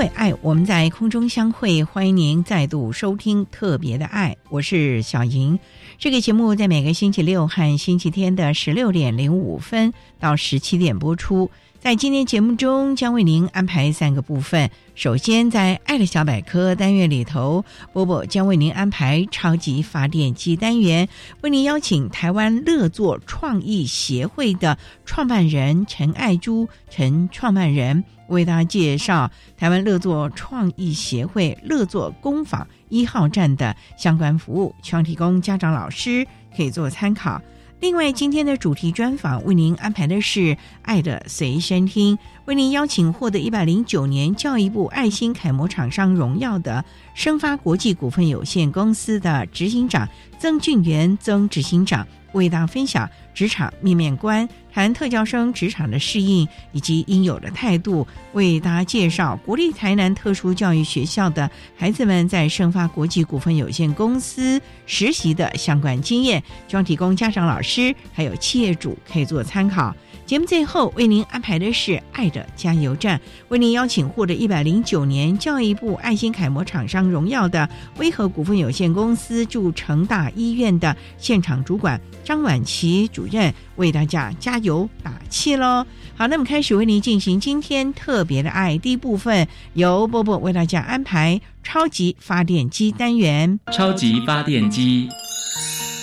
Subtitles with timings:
[0.00, 5.58] 为爱，我们在空中相会，欢迎您再度收听特别的爱，我是小莹。
[5.98, 11.50] 这个节目在每个星期六和星期天的十六点零五分到十七点播出。
[11.80, 14.70] 在今天节目中，将为您安排三个部分。
[14.94, 17.62] 首先，在“爱的小百科”单元里头，
[17.92, 21.06] 波波将为您安排超级发电机单元，
[21.42, 37.40] 为您邀请台湾乐作创意协会的创办人陈爱珠陈创办人为大家介绍台湾乐作创意协会乐作工坊一号站的相关服务，希望提供家长老师可以做参考。
[37.80, 40.40] 另外，今天的主题专访为您安排的是
[40.82, 42.14] 《爱的随身听》，
[42.44, 50.06] 为您邀请获得一百零九年教育部爱心楷模厂商荣耀的生发国际股份有限公司的执行长
[50.40, 52.04] 曾俊元曾执行长。
[52.32, 69.92] 为大家分享职场面面观，谈特教生职场的适应以及应有的态度，为大家介绍国立台南特殊教育学校的孩子们在盛发国际股份有限公司实习的相关经验，希望提供家长、老师还有企业主可以做参考。
[70.30, 73.20] 节目最后为您安排的是“爱的加油站”，
[73.50, 85.84] 为您邀请获得一百零九年教育部爱心楷模厂商荣耀的威和股份有限公司驻成大医院的现场主管张婉琪主任为大家加油打气喽！
[86.14, 93.58] 好，那么开始为您进行今天特别的爱第一部分，由波波为大家安排超级发电机单元。
[93.72, 95.08] 超级发电机，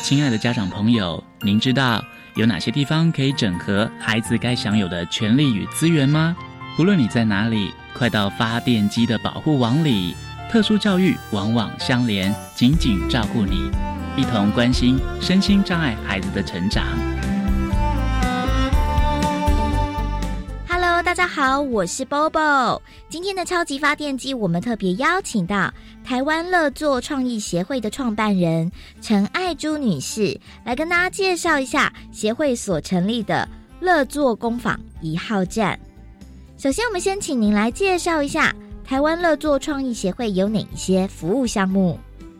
[0.03, 2.03] 亲爱的家长朋友，您知道？
[2.37, 6.35] 有哪些地方可以整合孩子该享有的权利与资源吗？
[6.77, 10.15] 不论你在哪里，快到发电机的保护网里。
[10.51, 13.71] 特殊教育网网相连，紧紧照顾你，
[14.15, 16.85] 一同关心身心障碍孩子的成长。
[21.03, 22.81] 大家好，我是 Bobo。
[23.07, 25.71] 今天的超级发电机，我们特别邀请到
[26.03, 28.69] 台湾乐作创意协会的创办人
[28.99, 33.47] 陈爱珠女士，来跟大家介绍一下协会所成立的
[33.79, 35.79] 乐作工坊一号站。
[36.57, 38.53] 首先，我们先请您来介绍一下
[38.83, 41.97] 台湾乐作创意协会有哪一些服务项目。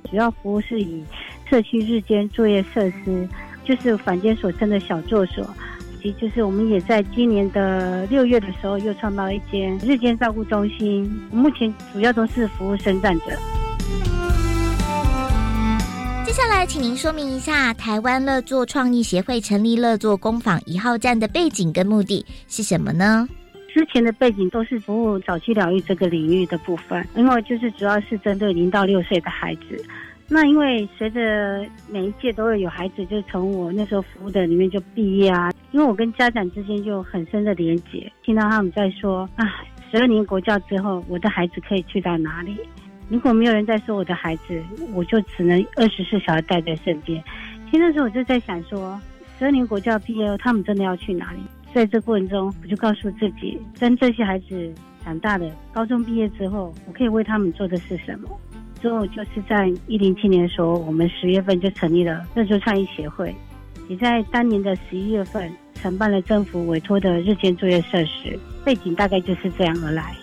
[0.10, 1.06] 主要服务是以
[1.48, 3.30] 社区日间作业设施，
[3.64, 5.48] 就是坊间所称的小作所。
[6.20, 13.26] 就是我们也在今年的六月的时候又创造一间日间照顾中心，目前主要都是服务生长者。
[16.26, 23.28] 接下来，请您说明一下台湾乐作创意协会成立乐作工坊一号站的背景跟目的是什么呢？
[23.74, 29.84] 之前的背景都是服务早期疗愈这个领域的部分，因为就是主要是针对零到六岁的孩子。
[30.30, 35.52] 那因为随着每一届都会有孩子，就从我那时候服务的里面就毕业啊。
[35.72, 39.46] 因为我跟家长之间就很深的连结，听到他们在说啊，
[39.92, 42.58] 十二年国教之后，我的孩子可以去到哪里？
[43.10, 44.62] 如果没有人在说我的孩子，
[44.94, 47.24] 我就只能二十四小时带在身边。
[47.72, 49.00] 其实那时候我就在想说，
[49.40, 51.40] 十二年国教毕业后，他们真的要去哪里？
[51.74, 54.74] 在这过程中，我就告诉自己，当这些孩子
[55.04, 58.30] 长大的高中毕业之后，我可以为他们做的是什么？
[58.78, 63.36] 之后就是在一零七年的时候，我们十月份就成立了热作创意协会，
[63.90, 68.40] 也在当年的十一月份承办了政府委托的日间作业设施。
[68.64, 70.16] 背景大概就是这样而来。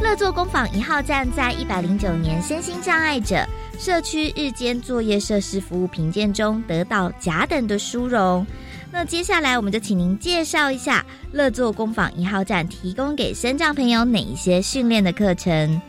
[0.00, 3.44] 乐作工坊一号站在一百零九年身心障碍者
[3.78, 8.46] 社区日间作业设施服务评鉴中得到甲等的殊荣。
[8.92, 15.80] 那接下来我们就请您介绍一下乐作工坊一号站提供给身障朋友哪一些训练的课程？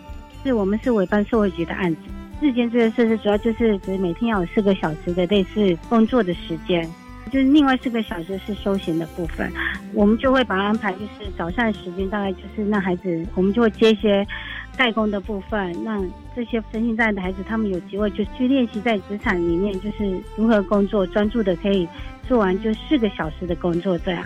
[0.44, 2.02] 是我们是委办社会局的案子，
[2.42, 6.90] 日间作业设施主要就是指每天要有四个小时的类似工作的时间，
[7.32, 9.52] 就是另外四个小时是休闲的部分。
[9.94, 14.26] 我们就会把它安排，就是早上的时间大概就是让孩子，我们就会接一些
[14.76, 16.06] 代工的部分，让
[16.36, 21.88] 这些身心障碍的孩子他们有机会就去练习在职场里面就是如何工作，专注的可以
[22.28, 24.24] 做完就四个小时的工作这样。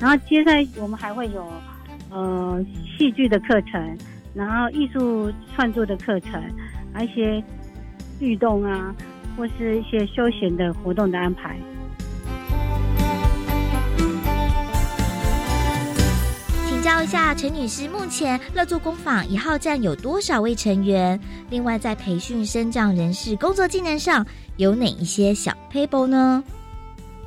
[0.00, 1.46] 然后接下来我们还会有
[2.10, 2.64] 呃
[2.98, 3.98] 戏剧的课程，
[4.34, 6.42] 然后艺术创作的课程，
[6.92, 7.42] 还有一些
[8.18, 8.94] 律动啊，
[9.36, 11.56] 或是一些休闲的活动的安排。
[16.66, 21.18] 请教一下陈女士，目前乐作工坊一号站有多少位成员？
[21.50, 24.26] 另外，在培训生障人士工作技能上
[24.56, 26.44] 有哪一些小 paper 呢？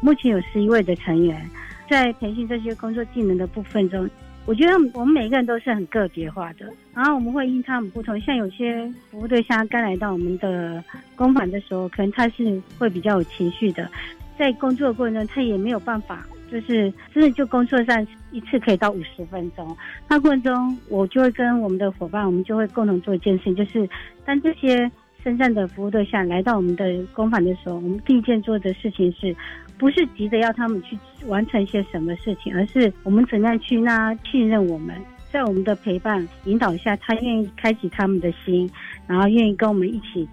[0.02, 1.50] 目前有十一位的成员，
[1.90, 4.10] 在培训这些工作技能的部分中，
[4.46, 10.84] 我觉得我们每个人都是很个别化的，然后我们会因他们不同，像有些服务对象刚来到我们的
[11.16, 13.90] 工坊的时候，可能他是会比较有情绪的，
[14.38, 16.26] 在工作的过程中他也没有办法。
[16.50, 19.76] 就是真的就工作上一次可以到五十分钟，
[20.08, 23.86] 那过程中我就会跟我们的伙伴，我们就会共同做一件事情，就是
[24.24, 24.90] 当这些
[25.22, 29.36] 身上的服务对象来到我们的工坊的时候，我们第一件做的事情是，
[29.78, 34.96] 不是急着要他们去完成一些什么事情，而是我们怎样去让他信任我们，
[35.32, 38.70] 在我们的陪伴引导下，他愿意开启他们的心，
[39.08, 40.28] 然后愿意跟我们一起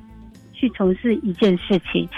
[0.52, 2.08] 去从事一件事情。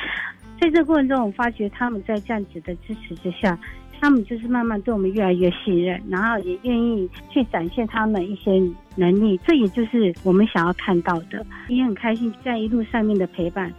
[0.60, 3.58] 在这过程中，我发觉他们在这样子的支持之下。
[3.98, 8.52] 他们就是慢慢对我们越来越信任，然后也愿意去展现他们一些
[8.94, 11.42] 能力，这也就是我们想要看到的。
[11.68, 13.72] 也很开心在一路上面的陪伴，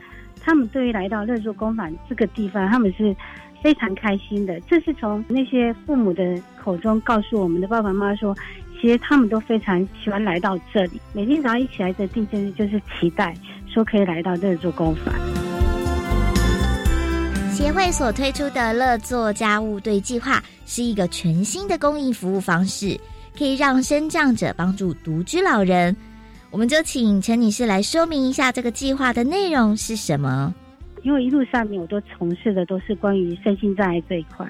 [0.48, 3.14] 他们对于来到乐作工坊这个地方，他们是
[3.62, 4.58] 非常开心的。
[4.62, 6.24] 这是从那些父母的
[6.64, 8.34] 口中告诉我们的爸爸妈妈说，
[8.80, 11.02] 其实他们都非常喜欢来到这里。
[11.12, 13.36] 每天早上一起来的第一件事就是期待，
[13.68, 15.14] 说可以来到乐作工坊。
[17.52, 22.98] 协会所推出的乐作家务队计划是一个全新的公益服务方式，
[23.38, 25.94] 可以让身障者帮助独居老人。
[26.50, 30.54] 我们就请陈女士来说明一下这个计划的内容是什么。
[31.04, 34.46] 因为一路上面我都从事的都是关于身心障碍这一块，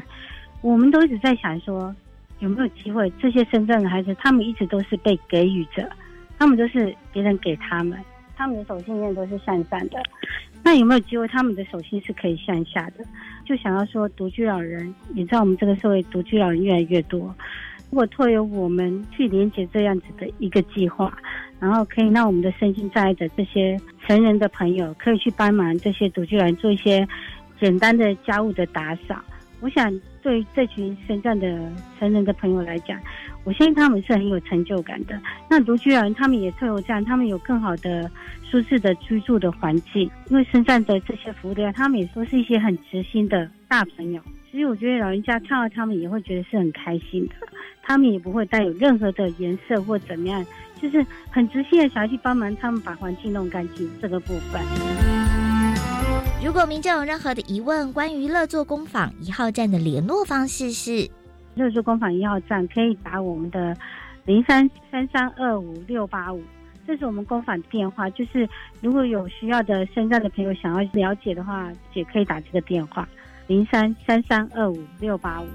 [0.62, 1.94] 我们都一直在想说
[2.40, 5.90] 有没有机会，这些身障的孩子他们一直都是被给予着，
[6.38, 8.00] 他们都是别人给他们，
[8.36, 10.02] 他们的手心念都是向上的。
[10.64, 13.04] 那有没有机会，他们的手心是可以向下的？
[13.46, 17.34] 就想要说，独居老人，也知道我们这个社会独居老人越来越多。
[17.90, 21.16] 如果托由我们去连接这样子的一个计划，
[21.60, 27.08] 然后可以让我们的身心障碍的这些成人的朋友，可以去帮忙这些独居人做一些
[27.60, 29.16] 简单的家务的打扫。
[29.60, 29.92] 我想，
[30.22, 31.48] 对这群身障的
[31.98, 33.00] 成人的朋友来讲，
[33.44, 35.20] 我相信他们是很有成就感的。
[35.50, 38.10] 那独居人，他们也特有这样，他们有更好的。
[38.50, 44.22] 舒适的居住的环境，因为身上的这些服务员，他们也都是一些很直心的大朋友。
[44.50, 47.34] 其实我觉得老人家看到他们也会觉得是很开心的，
[47.88, 50.46] 他们也不会带有任何的颜色或怎么样，
[50.82, 54.62] 就是很直接的想要去帮忙他们把环境弄干净这个部分。
[56.44, 61.10] 如果民众有任何的疑问，关于乐作工坊一号站的联络方式是：
[61.56, 63.74] 乐作工坊一号站可以打我们的
[64.26, 66.44] 零三三三二五六八五。
[66.86, 68.48] 这是我们工坊电话，就是
[68.82, 73.08] 如果有需要的身在的朋友想要了解的话，也可以打这个电话
[73.48, 75.48] 零三三三二五六八五。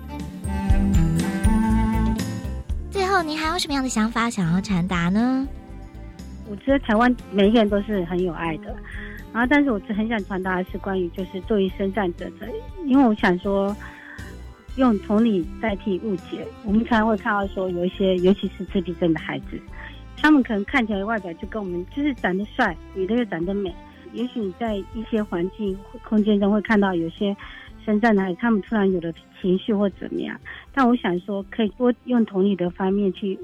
[3.13, 5.47] 后，您还有什么样的想法想要传达呢？
[6.49, 8.75] 我觉得台湾每一个人都是很有爱的，
[9.35, 12.49] 然后但是我是很想传达的是关于就是作为身障者的，
[12.87, 13.77] 因为我想说
[14.77, 16.47] 用同理代替误解。
[16.65, 19.61] 我们常常会看到说有一些，尤其是自闭症的孩子。
[20.17, 23.75] 他们可能看起来外表就跟我们就是长得帅，女的又长得美。
[24.15, 27.37] 也许你在一些环境空间中会看到有些
[27.85, 30.39] 身在哪里，他们突然有了情绪或怎么样。
[30.73, 33.39] 但我想说，可以多用同理的方面去。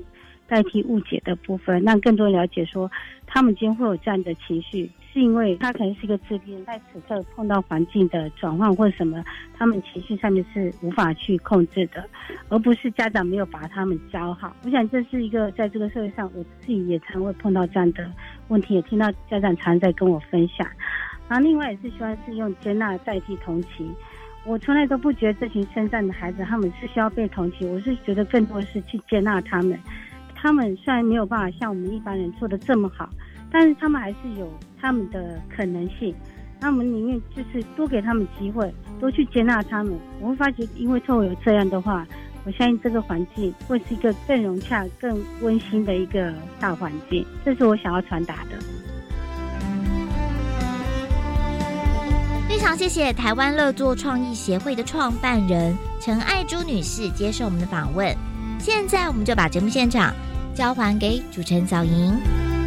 [0.51, 2.91] 代替误解的部分，让更多人了解说，
[3.27, 9.23] 他们今天会有这样的情绪，是因为他可能是一个自闭，在此刻碰到环境的转换或什么，
[9.59, 12.03] 他们情绪上面是无法去控制的，
[12.49, 14.57] 而不是家长没有把他们教好。
[14.65, 18.11] 我想这是一个在这个社会上，我自己也常会碰到这样的
[18.49, 20.67] 问题，也听到家长常在跟我分享。
[21.29, 23.95] 然后另外也是希望是用接纳代替同情，
[24.45, 29.79] 我从来都不觉得这群身上的孩子他们是需要被同情，我是觉得更多是去接纳他们。
[30.35, 33.11] 他们虽然没有办法像我们一般人做的这么好，
[33.51, 36.15] 但是他们还是有他们的可能性。
[36.61, 39.93] 那我们宁愿就是多给他们机会，多去接纳他们。
[40.21, 42.07] 我会发觉，因为透过有这样的话，
[42.45, 47.25] 我相信这个环境会是一个更融洽、更温馨的一个大环境。
[47.45, 48.59] 这是我想要传达的。
[52.59, 58.13] 非常谢谢台湾乐作创意协会的创办人陈爱珠女士接受我们的访问。
[58.59, 60.13] 现在我们就把节目现场
[60.57, 62.58] 交还给主持人小莹。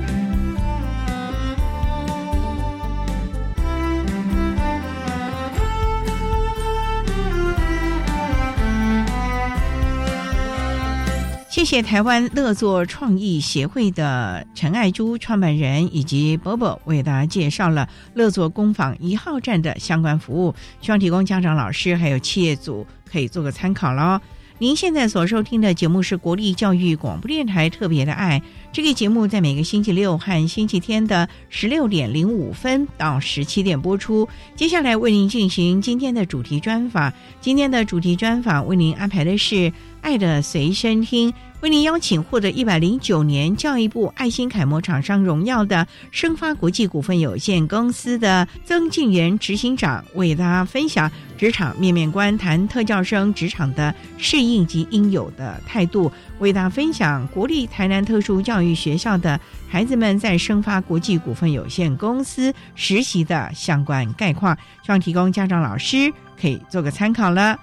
[11.62, 24.20] 谢谢台湾乐作创意协会的陈爱珠创办人以及伯伯为大家介绍了乐作工坊一号站的相关服务，希望提供家长、老师还有企业组可以做个参考喽。
[24.58, 28.41] 您现在所收听的节目是国立教育广播电台特别的爱，
[28.72, 34.27] 这个节目在每个星期六和星期天的十六点零五分到十七点播出。
[34.56, 39.56] 接下来为您进行今天的主题专访，今天的主题专访为您安排的是
[40.01, 41.31] 《爱的随身听》。
[41.62, 59.39] 为您邀请获得一百零九年教育部爱心楷模厂商荣耀的生发国际股份有限公司的曾静源执行长，为大家分享职场面面观，谈特教生职场的适应及应有的态度，为大家分享国立台南特殊教育学校的
[59.70, 67.55] 孩子们在生发国际股份有限公司实习的相关概况，希望提供家长、老师可以做个参考了。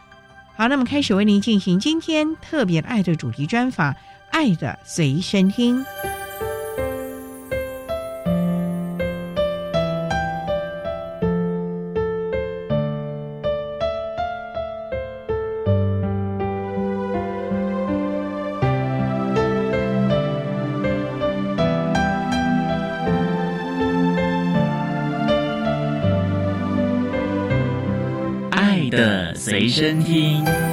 [0.59, 3.93] 好，那么开始为您进行今天特别爱的主题专访，
[4.31, 5.85] 《爱的随身听》。
[29.79, 30.68] 身听。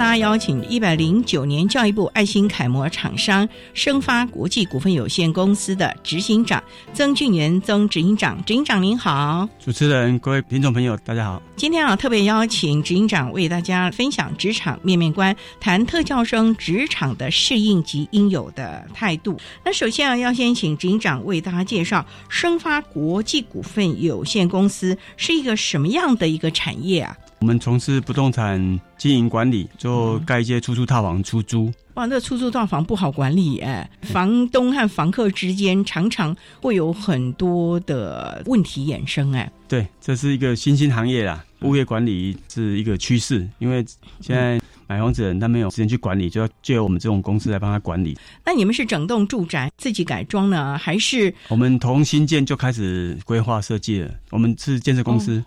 [0.00, 6.64] 大家邀请一百零九年教育部爱心楷模厂商生发国际股份有限公司的执行长
[6.94, 9.46] 曾俊元曾执行长，执行长您好。
[9.62, 11.42] 主持人、各位听众朋友，大家好。
[11.54, 19.38] 今天啊，特别邀请执行长为大家分享职场面面观，谈特教生职场的适应及应有的态度。
[19.62, 27.14] 那首先啊，要先请执行长为大家介绍生发国际股份有限公司是一个什么样的一个产业啊？
[27.40, 31.72] 我们从事不动产经营管理，就盖一些出租套房出租。
[31.94, 39.50] 哇，那出租套房不好管理哎，房东和房客之间常常会有很多的问题衍生哎。
[39.66, 43.82] 对，这是一个新兴行业啦，物业管理是一个趋势，因为
[44.20, 48.18] 现在买房子的人他没有时间去管理，就要借由我们这种公司来帮他管理。
[48.44, 54.10] 那你们是整栋住宅自己改装呢，还是我们从新建就开始规划设计了？
[54.28, 55.42] 我们是建设公司。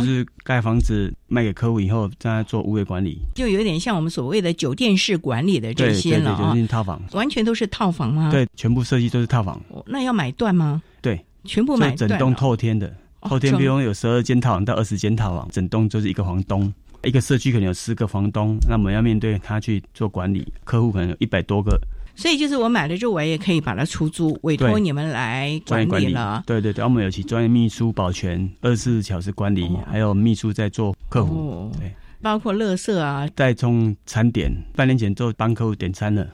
[0.00, 6.48] 就是盖房子卖给客户以后，再做物业管理，就有点像我们所谓的酒店式管理的这些了啊。
[6.48, 8.30] 酒店套房完全都是套房吗？
[8.30, 9.60] 对，全部设计都是套房。
[9.86, 10.82] 那要买断吗？
[11.00, 16.72] 对，全部买断整栋透天的，透天比如有十二间套房到二十间套房，整栋就是一个房东，
[17.04, 21.80] 一个社区可能有十个房东，那我们要面对他去做管理，客户可能有一百多个。
[22.16, 26.42] 所以就是我买了之后，我也可以把它出租，委托你们来管理了。
[26.46, 31.70] 对对对，我们有其专业秘书保全，二十四小时管理，还有秘书在做客户。
[31.78, 31.92] 对，
[32.22, 34.54] 包括垃圾啊，代送餐点。
[34.74, 36.26] 半年前就帮客户点餐了，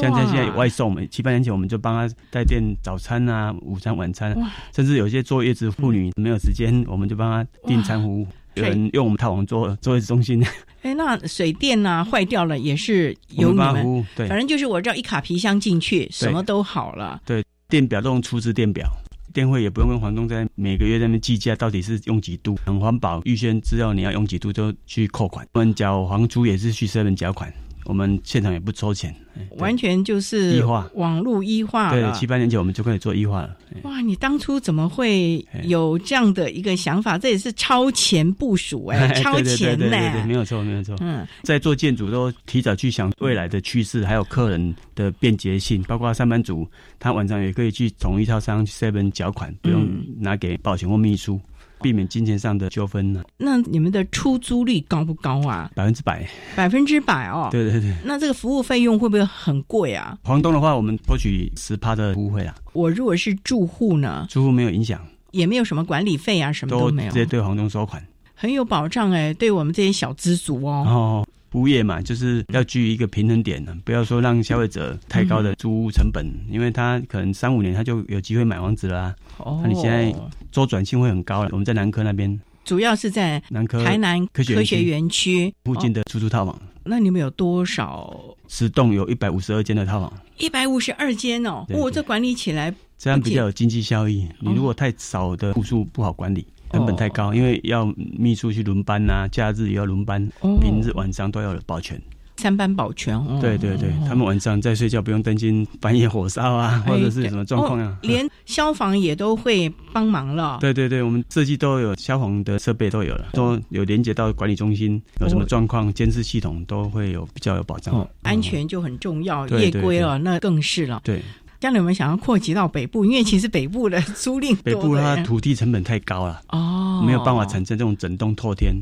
[0.00, 4.36] 像在现在有外送，七八年前我们就帮他带电早餐啊、午餐、晚餐，
[4.72, 8.26] 甚至有些坐月子妇女没有时间，我们就帮他订餐服务。
[8.54, 10.44] 有人用我们套房做做月子中心。
[10.82, 17.20] 哎，那水电呐坏掉了也是由你们，对，反正就是我只要一卡皮箱进去，什么都好了。
[17.24, 18.86] 对，电表都用出资电表，
[19.32, 23.22] 电费也不用跟房东在每个月在那边计价，到底是用几度，很环保。
[23.24, 27.50] 预先知道你要用几度就去扣款，我们缴房租也是去私人缴款。
[27.84, 29.14] 我们现场也不抽钱，
[29.58, 30.64] 完全就是
[30.94, 31.90] 网络异化。
[31.92, 33.56] 对，七八年前我们就开始做异化了。
[33.82, 37.18] 哇，你当初怎么会有这样的一个想法？
[37.18, 40.24] 这也是超前部署哎， 超前呢？
[40.26, 40.96] 没有错，没有错。
[41.00, 46.66] 嗯，在做建筑都提早去想未来的趋势，还有客人的便捷性，包括上班族
[46.98, 49.86] 他晚上也可以去同一套商 seven 缴款，不用
[50.18, 51.40] 拿给保险或秘书。
[51.84, 53.22] 避免金钱上的纠纷呢？
[53.36, 55.70] 那你们的出租率高不高啊？
[55.74, 56.26] 百分之百，
[56.56, 57.48] 百分之百哦。
[57.50, 57.94] 对对对。
[58.02, 60.16] 那这个服务费用会不会很贵啊？
[60.24, 62.54] 房东的话，我们收取十趴的服务费啊。
[62.72, 64.26] 我如果是住户呢？
[64.30, 64.98] 住户没有影响，
[65.32, 68.02] 也没有什么管理费啊，什么都没有，直接对房东收款，
[68.34, 69.34] 很有保障哎。
[69.34, 70.84] 对我们这些小资族哦。
[70.88, 71.28] 哦。
[71.54, 79.14] 服务业嘛，就是要居于一个平衡点呢，不要说让消费者太高的租屋成本，因为他可能三五年他就有机会买房子啦。
[79.38, 80.12] 哦，那你现在
[80.50, 81.50] 周转性会很高了。
[81.52, 88.12] 我们在南科那边，主要是在南科台南科学园区园区附近的出租套房，那你们有多少？
[88.48, 94.28] 十栋有一百五十二间的套房，一百五十二间哦，对我这管理起来这样比较有经济效益。
[94.40, 97.86] 你如果太少的户数不好管理，成本太高，因为要
[98.18, 102.00] 秘书去轮班呐，假日也要轮班，哦平日晚上都要有保全。
[102.36, 103.38] 三班保全哦。
[103.40, 108.06] 对对对，他们晚上在睡觉不用担心半夜火烧啊，或者是什么状况啊哦。
[108.06, 110.58] 连消防也都会帮忙了。
[110.60, 117.94] 对对对，我们设计都有消防的设备都有了，都有连接到管理中心，有什么状况，监视系统都会有比较有保障。
[117.94, 121.00] 哦，安全就很重要，夜归了那更是了。
[121.04, 121.22] 对，
[121.64, 128.74] 将来我们想要扩及到北部， 因为其实北部的租赁北部它土地成本太高了，哦，没有办法产生这种整栋透天。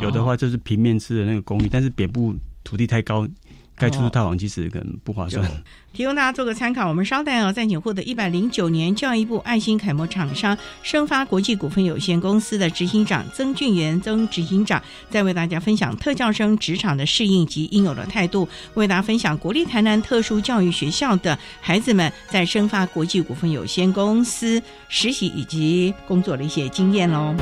[0.00, 3.26] 有的话就是平面式的那个公寓，但是北部土地太高，
[3.78, 5.44] 盖出租套房其实可能不划算。
[5.92, 6.88] 提供大家做个参考。
[6.88, 27.34] 我们稍待哦，再请获得一百零九年教育部爱心楷模厂商生发国际股份有限公司的执行长曾俊元曾执行长，再为大家分享特教生职场的适应及应有的态度，为大家分享国立台南特殊教育学校的孩子们在生发国际股份有限公司实习以及工作的一些经验喽。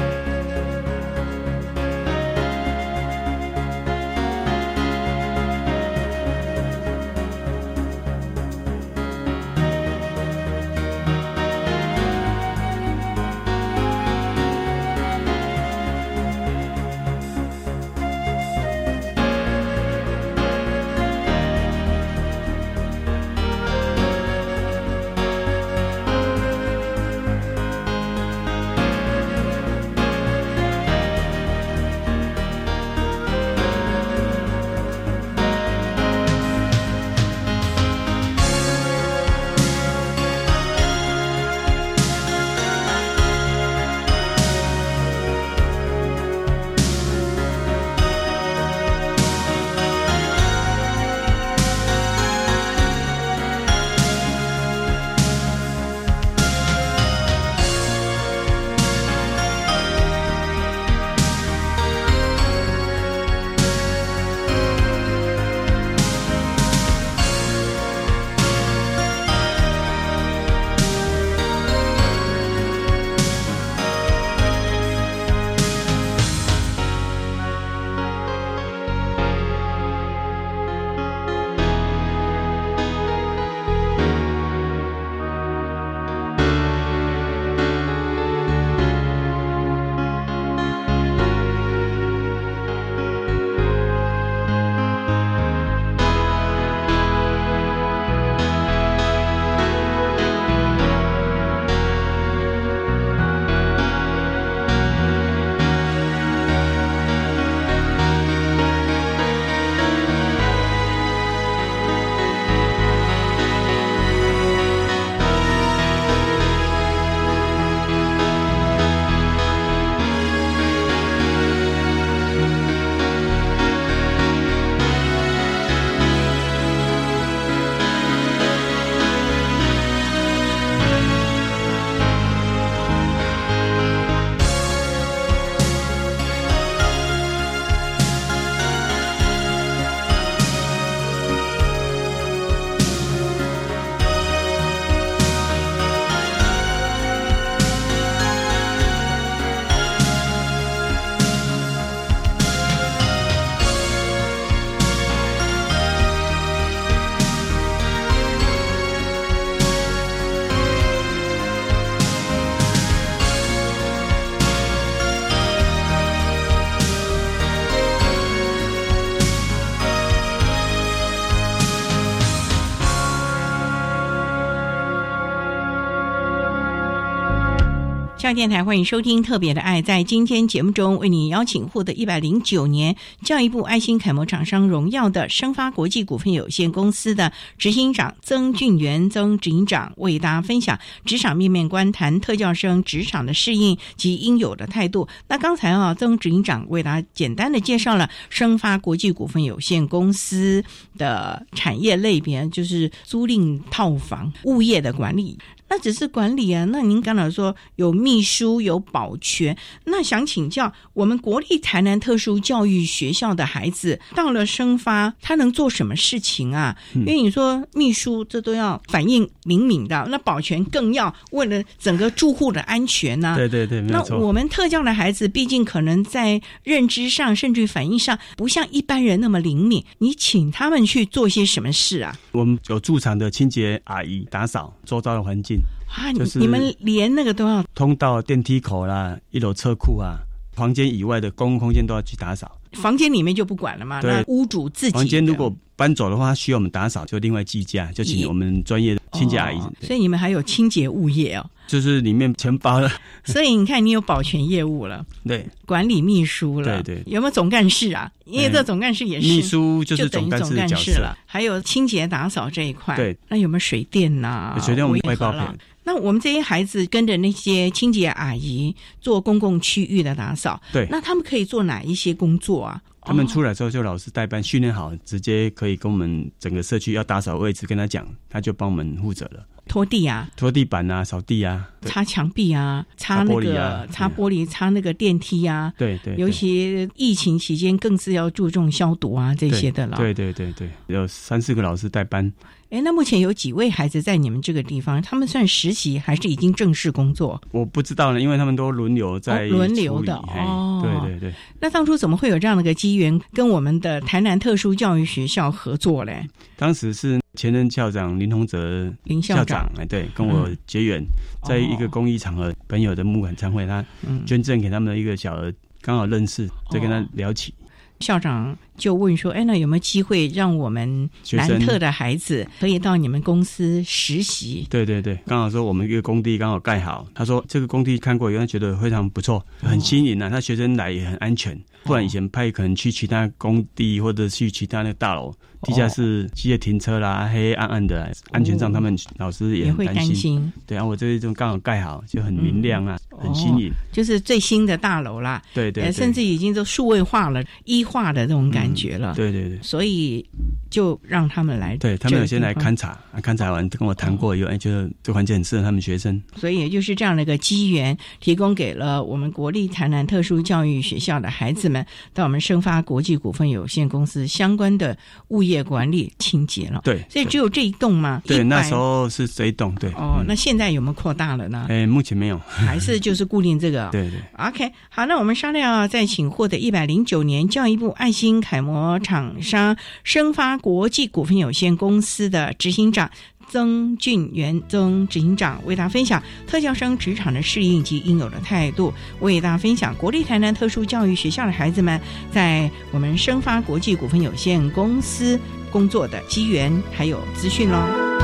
[178.26, 179.80] 教育电台欢迎收听《特别的爱》。
[179.84, 195.06] 在今天节目中，为你邀请获得一百零九年教育部爱心楷模厂商荣耀的生发国际股份有限公司的执行长曾俊元曾执行长，为大家分享职场面面观，谈特教生职场的适应及应有的态度。
[195.28, 200.64] 那刚才啊，曾执行长为大家简单的介绍了生发国际股份有限公司
[200.98, 205.38] 的产业类别，就是租赁套房、物业的管理。
[205.68, 206.64] 那只是管理啊。
[206.66, 216.76] 那您刚才说有秘书有保全，那想请教我们国立台南特殊教育学校的孩子到了生发，他能做什么事情啊？
[216.94, 223.34] 因为你说秘书这都要反应灵敏的，那保全更要为了整个住户的安全呢。
[223.36, 224.04] 对对对，那。
[224.16, 229.84] 我们特教的孩子，毕竟可能在认知上，甚至于反应上，不像一般人那么灵敏。
[229.98, 232.16] 你请他们去做些什么事啊？
[232.32, 235.55] 我们有驻场的清洁阿姨打扫周遭的环境，
[235.88, 240.18] 啊，你就是你们连那个都要通道、电梯口啦，一楼车库啊，
[240.52, 242.58] 房间以外的公共空间都要去打扫。
[242.72, 244.02] 房间里面就不管了嘛？
[244.02, 249.58] 对那屋主自己房间如果搬走的话，需要我们打扫，就另外计价，就请我们专业的清洁阿姨。
[249.58, 251.46] 哦所以你们还有清洁物业哦。
[251.66, 252.88] 就是里面全包了。
[253.24, 258.10] 所以你看，你有保全业务了，对，管理秘书了，对对有没有总干事啊？
[258.24, 261.16] 因为这总干事也是秘书就就是总干事的角色干事了，。
[261.24, 262.94] 还有清洁打扫这一块。
[262.94, 265.38] 对，那有没有水电呐、水电我们外包给。
[265.86, 272.82] 那我们这些孩子跟着那些清洁阿姨做公共区域的打扫，对那他们可以做哪一些工作啊？
[273.02, 285.72] 他们哦出来之后就老师代班训练好，直接可以跟我们整个社区要打扫位置跟他讲，他就帮我们负责了，拖地啊、拖地板啊、扫地啊，擦墙壁啊、擦擦那个擦玻璃、擦那个电梯啊。
[285.76, 289.96] 对对，尤其疫情期间，更是要注重消毒啊这些的了。
[289.96, 292.32] 对对对对，有三四个老师带班，
[292.70, 295.02] 哎，那目前有几位孩子在你们这个地方？
[295.02, 297.40] 他们算实习还是已经正式工作？
[297.50, 306.26] 我不知道呢，因为他们都轮流在哦轮流的哦对对对，那当初怎么会有这样的一个机缘，跟我们的台南特殊教育学校合作嘞？
[306.56, 311.04] 当时是前任校长林宏泽林校校长，哎，对，跟我结缘，
[311.44, 317.54] 在一个公益场合，朋友的募款参会，他嗯，捐赠给他们的一个小儿，刚好认识，就跟他聊起。
[318.00, 324.66] 校长就问说：“哎，那有没有机会让我们学生南特的孩子可以到你们公司实习？
[324.70, 331.58] 对对对，刚好说我们一个工地刚好盖好，他说这个工地看过，原来觉得非常不错，很新颖啊，他学生来也很安全。
[331.84, 340.52] 不然以前派可能去其他工地或者去其他那个大楼，地下室机械停车啦，黑黑暗暗的，安全上他们老师也也会担心。
[340.66, 343.70] 对啊，我这一种刚好盖好，就很明亮啊，嗯很新颖。
[343.92, 349.14] 就是最新的大楼啦，对对，甚至已经都数位化了、一化的这种感觉了。
[349.14, 349.58] 对对对。
[349.62, 350.24] 所以
[350.70, 356.20] 就让他们来，对他们有先来，勘察，啊勘察完跟我谈过以后，哎，觉得这环境很适合他们学生。
[356.36, 364.96] 所以也就是这样的一个机缘，提供给了我们国立台南特殊教育学校的孩子们，到我们生发国际股份有限公司相关的
[365.28, 366.80] 物业管理清洁了。
[366.84, 368.22] 对，所以只有这一栋吗？
[368.26, 369.90] 对，那时候是这一栋，对。
[369.92, 371.66] 哦，嗯那现在有没有扩大了呢？
[371.68, 372.38] 哎，目前没有。
[372.46, 373.88] 还是就是固定这个？
[373.92, 374.20] 对对。
[374.38, 383.10] OK，好，那我们商量再请获得一百零九年教育部爱心楷模厂商生发国际股份有限公司的执行长。
[383.48, 392.00] 曾俊元曾执行长为大家分享特教生职场的适应及应有的态度，为大家分享国立台南特殊教育学校的孩子们
[392.32, 395.38] 在我们生发国际股份有限公司
[395.70, 398.15] 工作的机缘还有资讯喽。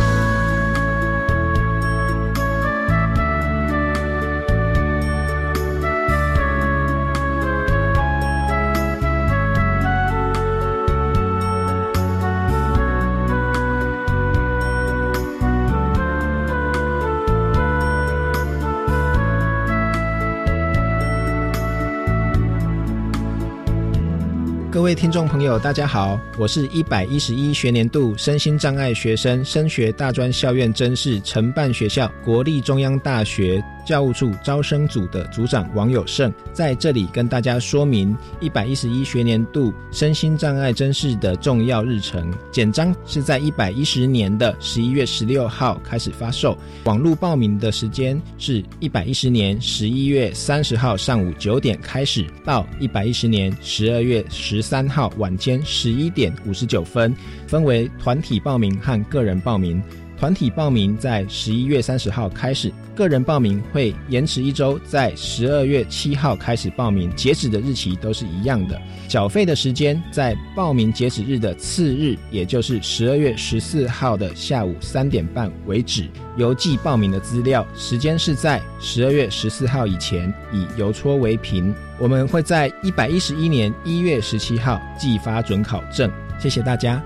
[24.83, 42.33] 各位听众朋友，大家好，我是一百一十一学年度身心障碍学生升学大专校院真试承办学校国立中央大学教务处招生组的组长王友胜，在这里跟大家说明一百一十一学年度身心障碍甄试的重要日程。
[42.51, 57.15] 简章是在一百一十年的十一月十六号开始发售，网络报名的时间是一百一十年十一月三十号上午九点开始，到一百一十年十二月十三号晚间十一点五十九分，
[57.47, 59.83] 分为团体报名和个人报名。
[60.23, 68.81] 团体报名在十一月三十号开始，个人报名会延迟一周，在十二月七号开始报名，截止的日期都是一样的。
[69.09, 76.09] 缴费的时间在报名截止日的次日，也就是十二月十四号的下午三点半为止。
[76.37, 81.75] 邮寄报名的资料时间是在十二月十四号以前，以邮戳为凭。
[81.99, 86.09] 我们会在一百一十一年一月十七号寄发准考证。
[86.39, 87.03] 谢谢大家。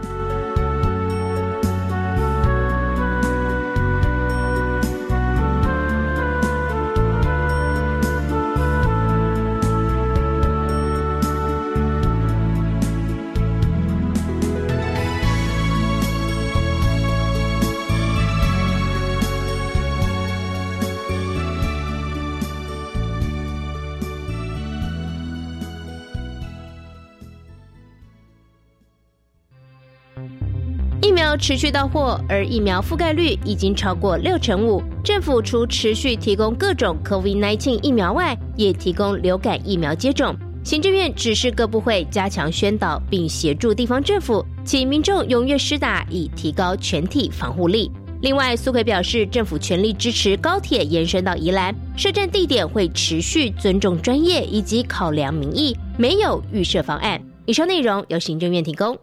[31.37, 34.83] 持续到货，而疫苗覆盖率已经超过六成五。
[35.05, 40.35] 政府除持续提供各种 COVID-19 疫苗外，也提供流感疫苗接种。
[40.65, 47.91] 行政院指示各部会加强宣导，并协助地方政府，请民众踊跃施打，以提高全体防护力。
[48.23, 57.23] 另外，苏奎表示，政府全力支持高铁延伸到宜兰，设站地点会持续尊重专业以及考量民意，没有预设方案。
[57.45, 58.99] 以上内容由行政院提供。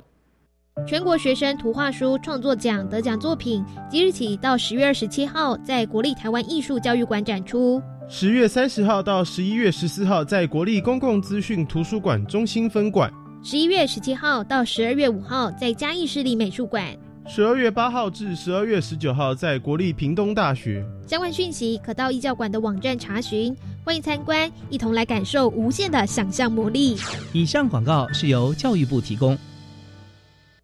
[0.88, 13.12] 全国学生图画书创作奖得奖作品即日起到十月二十七号在国立台湾艺术教育馆展出，十月三十号到十一月十四号在国立公共资讯图书馆中心分馆，
[13.44, 16.86] 十一月十七号到十二月五号在嘉义市立美术馆，
[17.28, 20.84] 十二月八号至十二月十九号在国立屏东大学。
[21.08, 23.56] 相关讯息可到艺教馆的网站查询，
[23.86, 26.98] 欢迎参观，一同来感受无限的想象魔力。
[27.32, 29.38] 以上广告是由教育部提供。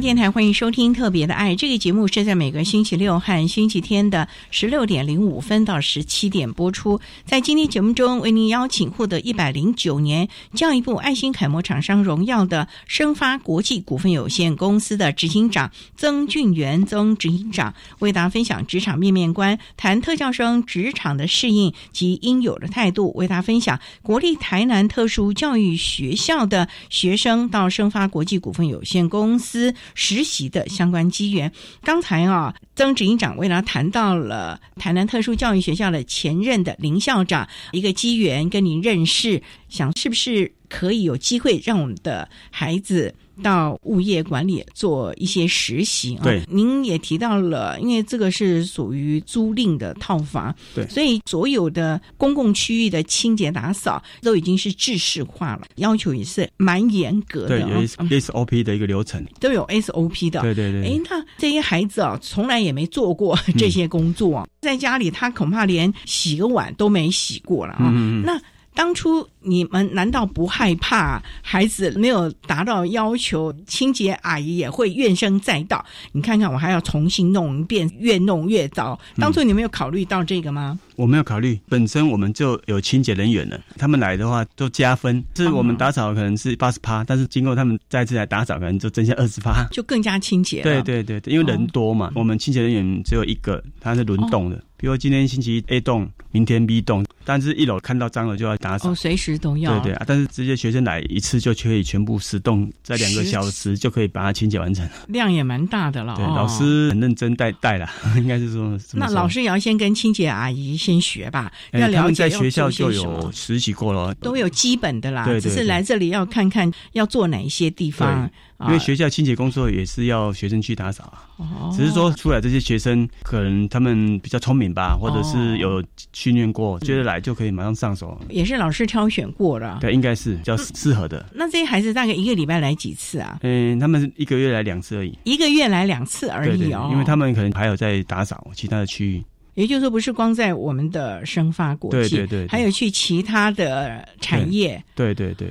[0.00, 7.00] 电台欢迎收听《特别的爱》这个节目，是在每个星期六和星期天的十六点零五分到十七点播出。
[7.24, 29.74] 在今天节目中，为您邀请获得一百零九年教育部爱心楷模厂商荣耀的生发国际股份有限公司的执行长曾俊元曾执行长，为大家分享职场面面观，谈特教生职场的适应及应有的态度，为大家分享国立台南特殊教育学校的学生到生发国际股份有限公司。
[29.94, 31.50] 实习的相关机缘。
[31.82, 43.14] 刚才啊，曾执行长为了谈到了台南特殊教育学校的前任的林校长一个机缘跟您认识，想是不是可以有机会让我们的孩子。
[43.42, 46.22] 到物业管理做一些实习啊。
[46.22, 57.60] 对，您也提到了，因为这个是属于租赁的套房，对，所以所有的公共区域的清洁打扫都已经是制式化了，要求也是蛮严格的。
[57.60, 60.40] 对，有 SOP 的一个流程，都有 SOP 的。
[60.42, 60.84] 对对对。
[60.84, 67.90] 哎，那这些孩子啊，从来也没做过这些工作，在家里他恐怕连洗个碗都没洗过了啊。
[68.24, 68.40] 那
[68.78, 69.28] 当初。
[69.40, 75.82] 你们难道不害怕孩子没有达到要求，清洁阿姨也会怨声载道？
[76.12, 78.98] 你看看，我还要重新弄一遍，越弄越糟。
[79.16, 80.78] 当初你没有考虑到这个吗？
[80.96, 85.24] 我没有考虑，本身我们就有清洁人员了，他们来的话都加分。
[85.34, 90.60] 是我们打扫可能是八十趴，但是经过他们再次来打扫，可能就增加二十趴，就更加清洁。
[90.62, 94.62] 对对对，因为人多嘛，我们清洁人员只有一个，他是轮动的。
[94.76, 99.78] 比如今天星期一 A 栋，明天 B 栋，但是一楼看到脏了就要打扫，随时都要。
[99.80, 106.14] 对对啊，但是这些学生来一次就可以全部十栋，在两个小时就可以把它清洁完成，量也蛮大的了。
[106.16, 108.78] 对，老师很认真带带了， 应该是说。
[108.92, 112.28] 那老师也要先跟清洁阿姨先学吧，要了解。
[112.28, 115.24] 在学校就有实习过了，都有基本的啦。
[115.24, 118.30] 对只是来这里要看看要做哪一些地方。
[118.66, 121.04] 因为学校清洁工作也是要学生去打扫
[121.36, 125.80] 啊，只是说出来这些学生可能他们比较聪明吧，或者是有
[126.18, 128.20] 训练过，觉得来就可以马上上手。
[128.28, 131.24] 也是老师挑选过了，对，应该是比较适合的。
[131.32, 133.38] 那这些孩子大概一个礼拜来几次啊？
[133.42, 135.16] 嗯，他们一个月来两次而已。
[135.22, 139.22] 一个月来两次而已哦，因为他们可能还有在打扫其他的区域。
[139.54, 144.82] 也就是说，不是光在我们的生发国际，对对对，还有去其他的产业。
[144.96, 145.48] 对对对。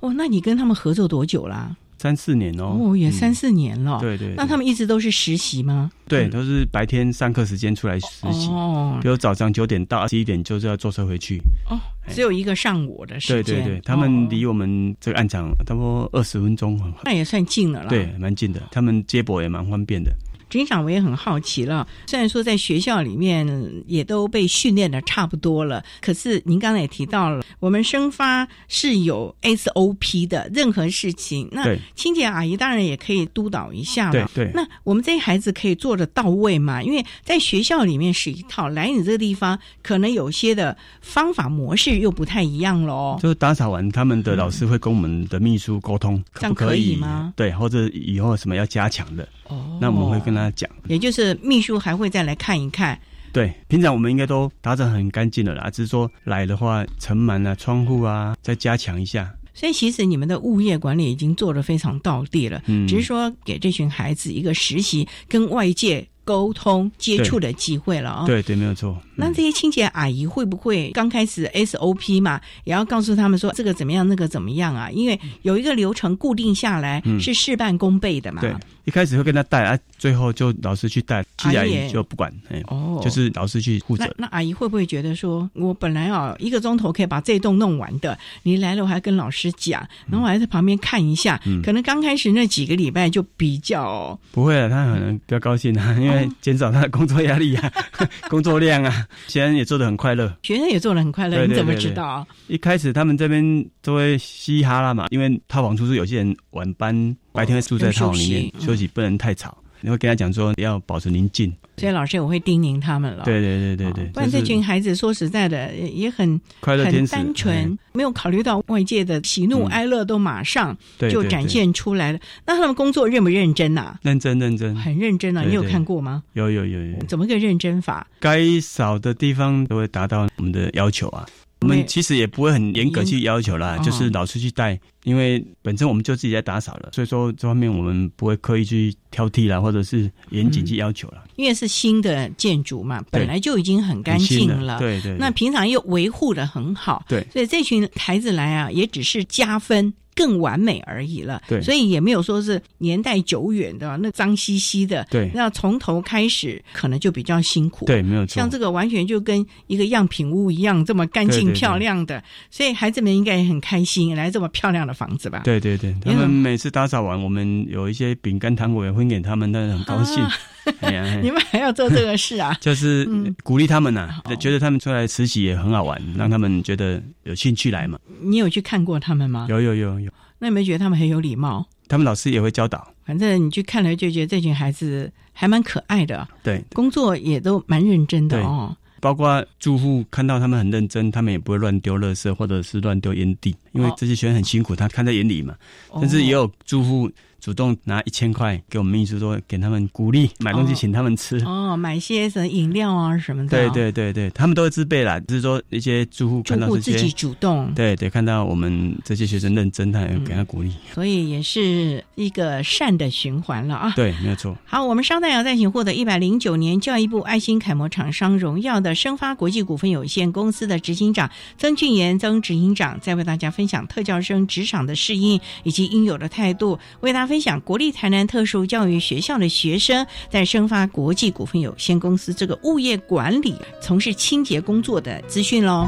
[0.00, 1.74] 哦，那你跟他们合作多久啦？
[2.00, 3.98] 三四年哦，哦，也三四年了。
[4.00, 4.32] 对对。
[4.34, 5.92] 那他们一直都是实习吗？
[6.08, 8.48] 对，都是白天上课时间出来实习。
[8.48, 8.98] 哦。
[9.02, 11.42] 比如早上九点到十一点，就是要坐车回去。
[11.68, 13.42] 哦，只有一个上午的时间。
[13.42, 16.80] 对对对，他们离我们这个暗场差不多二十分钟。
[17.04, 17.88] 那也算近了啦。
[17.90, 18.62] 对，蛮近的。
[18.70, 20.10] 他们接驳也蛮方便的。
[20.50, 21.86] 警长，我也很好奇了。
[22.06, 23.46] 虽然说在学校里面
[23.86, 34.30] 也都被训练的差不多了，可是您刚才也提到了，我们生发是有 SOP 的，任何事情，那清洁阿姨当然也可以督导一下了。
[34.34, 36.82] 对，那我们这些孩子可以做的到位嘛？
[36.82, 43.18] 因为在学校里面是一套，来你这个地方，可能有些的方法模式又不太一样喽。
[43.22, 47.32] 就是打扫完，他们的老师会跟我们的秘书沟通，这样可以吗？
[47.36, 49.28] 对，或者以后什么要加强的。
[49.48, 52.96] 哦，那我们会跟他讲，也就是秘书还会再来看一看。
[53.32, 59.34] 对，平常我们应该都打扫很干净的啦，只是说来的话，尘螨啊、窗户啊，再加强一下。
[59.52, 66.06] 所以其实你们的物业管理已经做得非常到地了，嗯，只是说给这群孩子一个实习跟外界。
[66.22, 68.24] 沟通接触的机会了啊！
[68.24, 68.96] 对对，没有错。
[69.20, 74.90] 那这些清洁阿姨会不会刚开始 SOP 嘛，也要告诉他们说这个怎么样，那个怎么样啊？
[74.90, 78.40] 因为有一个流程固定下来，是事半功倍的嘛。
[78.40, 78.54] 对，
[78.84, 84.12] 一开始会跟他带啊，最后就老师去带，清洁阿姨就不管，哎，哦，就是老师去负责。
[84.16, 96.28] 那阿姨会不会觉得说，我本来啊一个钟头可以把这栋弄完的，你来了我还跟老师讲，然后我还在旁边看一下，可能刚开始那几个礼拜就比较不会了，他可能比较高兴啊，因为。
[96.40, 97.72] 减少他的工作压力啊，
[98.30, 102.26] 工作量啊，学生也做的很快乐，学生也做的很快乐，你怎么知道？
[102.48, 109.56] 一开始他们这边都会嘻哈啦嘛，因为套房出租，有些人晚班白天会住在套房里面休息，不能太吵。
[109.80, 113.24] 你会跟他讲说要保持宁静，所以老师我会叮咛他们了。
[113.24, 122.18] 对对对对对，不然这群孩子说实在的也很快乐、很单纯，没有考虑到外界的喜怒哀乐都马上就展现出来了。
[122.46, 123.96] 那他们工作认不认真呐？
[124.02, 125.42] 认真认真，很认真啊！
[125.42, 126.22] 你有看过吗？
[126.34, 128.06] 有有有有，怎么个认真法？
[128.18, 131.26] 该扫的地方都会达到我们的要求啊。
[131.60, 141.22] 我们其实也不会很严格去要求啦，就是老师去带，因为本身我们就自己在打扫了，所以说这方面我们不会刻意去挑剔啦，或者是严谨去要求了。
[141.36, 145.16] 因为是新的建筑嘛，本来就已经很干净了，对对。
[145.18, 149.92] 那平常又维护的很好，对，所以这群孩子来啊，也只是加分。
[150.20, 158.34] 更完美而已了，对，所以也没有说是年代久远的那脏兮兮的，对，那从头开始可能就比较辛苦，对，没有错。
[158.34, 165.40] 像这个完全就跟一个样品屋一样，这么干净漂亮的，所以孩子们应该也很开心来这么漂亮的房子吧？
[165.42, 170.22] 对对对，他们每次打扫完，我们有一些饼干糖果也分给他们，那很高兴。
[171.22, 172.56] 你们还要做这个事啊？
[172.60, 173.08] 就是
[173.42, 177.98] 鼓励他们呐，觉得他们出来实习也很好玩，让他们觉得有兴趣来嘛。
[178.20, 179.46] 你有去看过他们吗？
[179.48, 180.09] 有有有有。
[180.40, 181.64] 那有没有觉得他们很有礼貌？
[181.86, 182.92] 他们老师也会教导。
[183.04, 186.26] 反正你去看了就觉得这群孩子还蛮可爱的。
[186.42, 188.76] 对，工作也都蛮认真的哦。
[189.00, 195.54] 包括住户看到他们很认真，他们也不会乱丢垃圾或者是乱丢烟蒂，因为这些学生很辛苦，他看在眼里嘛。
[195.94, 197.10] 但是也有住户。
[197.40, 203.56] 主动拿一千块给我们秘书说，给他们鼓励买东西，请他们吃哦，买些什么饮料啊什么的。
[203.56, 207.72] 对对对对，他们都会自备啦，就是说一些住户看到自己主动。
[207.74, 210.72] 对对，看到我们这些学生认真，他也给他鼓励。
[210.92, 213.92] 所以也是一个善的循环了啊。
[213.96, 214.56] 对，没有错。
[214.66, 228.10] 好，我们稍待要再请获得一百零九年教育部爱心楷模厂商荣耀的生发国际股份有限公司的执行长曾俊言曾执行长，再为大家分享特教生职场的适应以及应有的态度，为大家分享国立台。
[228.10, 235.86] 南特殊教育学校的学生在生发国际股份有限公司这个物业管理从事清洁工作的资讯喽。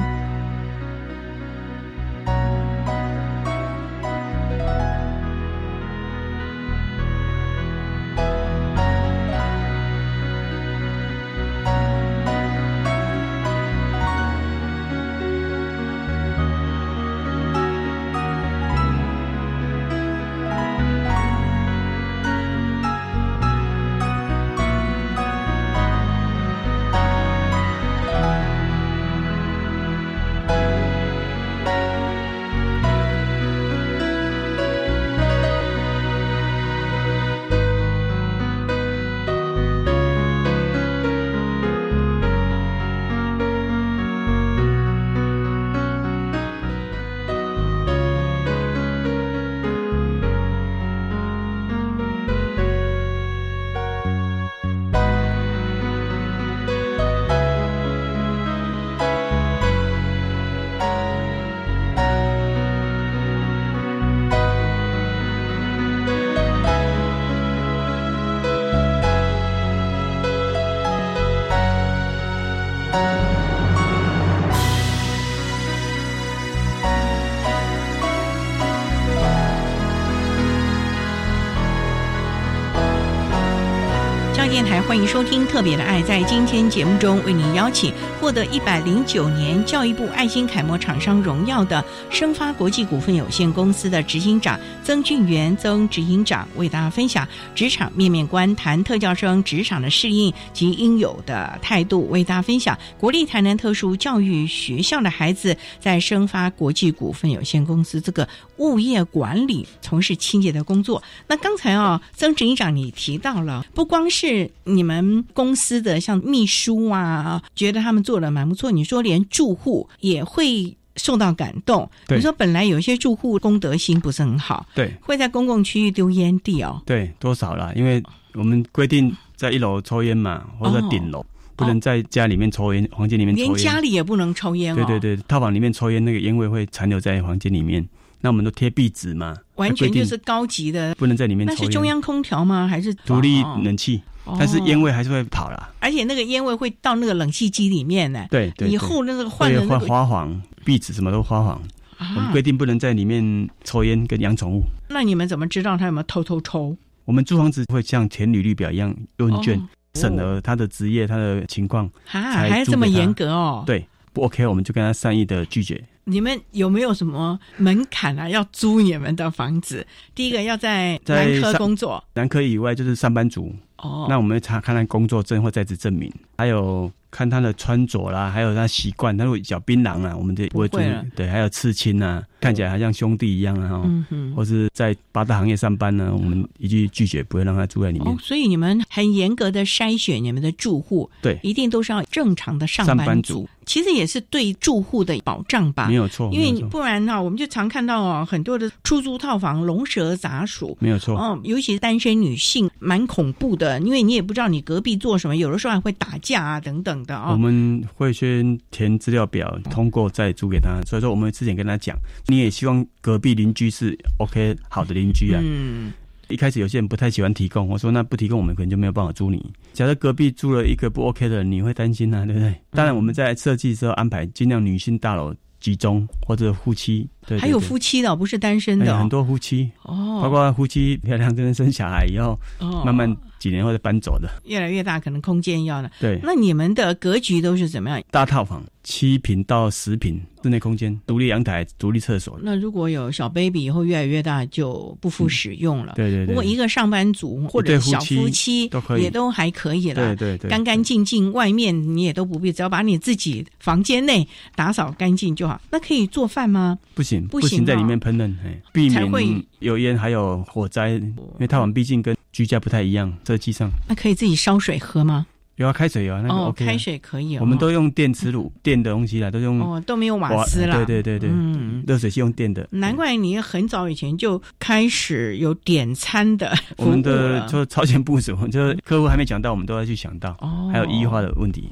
[84.93, 86.03] 欢迎收听《特别的爱》。
[86.05, 108.29] 在今天节目中，为您邀请获得一百零九年教育部爱心楷模厂商荣耀的生发国际股份有限公司的执行长曾俊元曾执行长，为大家分享职场面面观，谈特教生职场的适应及应有的态度，为大家分享国立台南特殊教育学校的孩子在生发国际股份有限公司这个
[108.59, 111.03] 物业管理从事清洁的工作。
[111.27, 118.72] 那刚才啊，曾执行长你提到了，不光是你你们公司的像秘书啊，觉得他们做的蛮不错。
[118.72, 121.88] 你说连住户也会受到感动。
[122.08, 126.83] 你说本来有些住户公德心不是很好，对，会在公共区域丢烟蒂哦。
[126.85, 127.72] 对，多少啦？
[127.76, 128.02] 因为
[128.35, 131.24] 我们规定在一楼抽烟嘛，或者顶楼
[131.54, 134.74] 不能在家里面抽烟，房间里面抽烟，连家里也不能抽烟。
[134.74, 137.88] 对对对，套房里面抽烟，那个烟味会残留在房间里面。
[138.24, 141.52] 那我们都贴壁纸嘛，完全就是高级的，不能在里面抽。
[141.52, 142.68] 那是中央空调吗？
[142.68, 144.00] 还是独立冷气？
[144.38, 148.27] 但是烟味还是会跑啦，而且那个烟味会到那个冷气机里面呢。
[148.31, 151.60] 对对，以后那个换的会花黄，壁纸什么都花黄。
[151.98, 154.62] 我们规定不能在里面抽烟跟养宠物。
[154.88, 156.77] 那你们怎么知道他有没有偷偷抽？
[157.04, 159.60] 我们租房子会像填履历表一样问卷
[159.94, 163.62] 审核他的职业、他的情况，还还这么严格哦？
[163.66, 165.83] 对，不 OK 我们就跟他善意的拒绝。
[166.04, 168.29] 你们有没有什么门槛啊？
[168.29, 169.87] 要租你们的房子？
[170.16, 173.54] 第一个要在南科工作，南科以外就是上班族。
[173.83, 179.16] 哦，那我们查看他工作证或在职证明，还有看他的穿着啦，还有他习惯。
[179.16, 180.78] 他如果脚槟榔啊，我们就不会租。
[181.14, 188.18] 对，还有刺青啊，看起来还像兄弟一样啊，嗯或是在八大行业上班呢，我们一句拒绝，不会让他住在里面。
[188.18, 193.48] 所以你们很严格的筛选你们的住户，对，一定都是要正常的上班族。
[193.64, 196.28] 其实也是对住户的保障吧，没有错。
[196.33, 201.16] 因为不然呢，我们就常看到哦，很多的出租套房龙蛇杂鼠，没有错。
[201.16, 207.31] 哦，尤其是单身女性，蛮恐怖的，因为你也不知道你隔壁做什么，有的时候还会打架啊等等的啊。
[207.33, 210.81] 我们会先填资料表，通过再租给他。
[210.87, 211.96] 所以说，我们之前跟他讲，
[212.27, 215.40] 你也希望隔壁邻居是 OK 好的邻居啊。
[215.42, 215.92] 嗯。
[216.29, 219.44] 一开始有些人不太喜欢提供，我说那不提供，我们可能就没有办法租你。
[219.75, 222.54] 假设隔壁住了一个不 OK 的，你会担心啊，对不对？
[222.70, 232.38] 当然我们在设计时候安排尽量女性大楼集中或者夫妻，对，还有夫妻的，不是单身的，很多夫妻哦，包括夫妻漂亮，真的生小孩以后，
[232.83, 235.90] 慢慢几年后再搬走的，越来越大，可能空间要了。
[235.99, 238.01] 对，那你们的格局都是怎么样？
[238.13, 238.63] 大套房。
[238.85, 242.37] 七平到十平室内空间，独立阳台、独立厕所。
[242.43, 245.93] 那如果有小 baby 以后越来越大，就不敷使用了。
[245.95, 246.27] 对对对。
[246.27, 250.17] 如果一个上班族或者小夫妻都可以，也都还可以了。
[250.17, 250.51] 对对对。
[250.51, 254.27] 干干净净，外面你也都不必，只要把你自己房间内
[254.57, 255.61] 打扫干净就好。
[255.71, 256.77] 那可以做饭吗？
[256.95, 258.35] 不行，不行，在里面烹饪，
[258.73, 260.90] 避免有烟还有火灾。
[260.90, 263.70] 因为套房毕竟跟居家不太一样，设计上。
[263.88, 265.26] 那可以自己烧水喝吗？
[265.56, 266.64] 有啊，开水有啊，那个 OK。
[266.64, 270.74] 开水可以，我们都用电磁炉，电的东西啦，都用哦，都没有瓦斯啦。
[270.76, 272.66] 对对对对，嗯，热水器用电的。
[272.70, 276.50] 难怪你很早以前就开始有点餐的。
[276.78, 280.30] 我们的就超前部署，就是客户还没讲到，我们都要去想到。
[280.40, 281.68] 哦，还有异化的问题，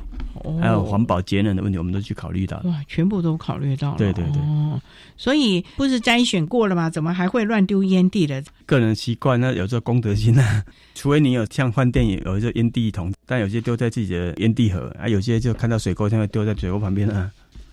[0.61, 2.61] 还有环保节能的问题，我们都去考虑到。
[2.65, 3.99] 哇，全部都考虑到了。
[3.99, 4.41] 对对对。
[4.43, 4.81] 哦，
[5.17, 6.89] 所以不是筛选过了吗？
[6.89, 8.43] 怎么还会乱丢烟蒂的？
[8.67, 10.65] 个人习惯，那有这公德心啊。
[10.95, 17.31] 除非你有像饭店有一些烟蒂桶，但有些丢在自己的烟蒂盒啊，有些就看到水沟，就会丢在水沟旁边啊。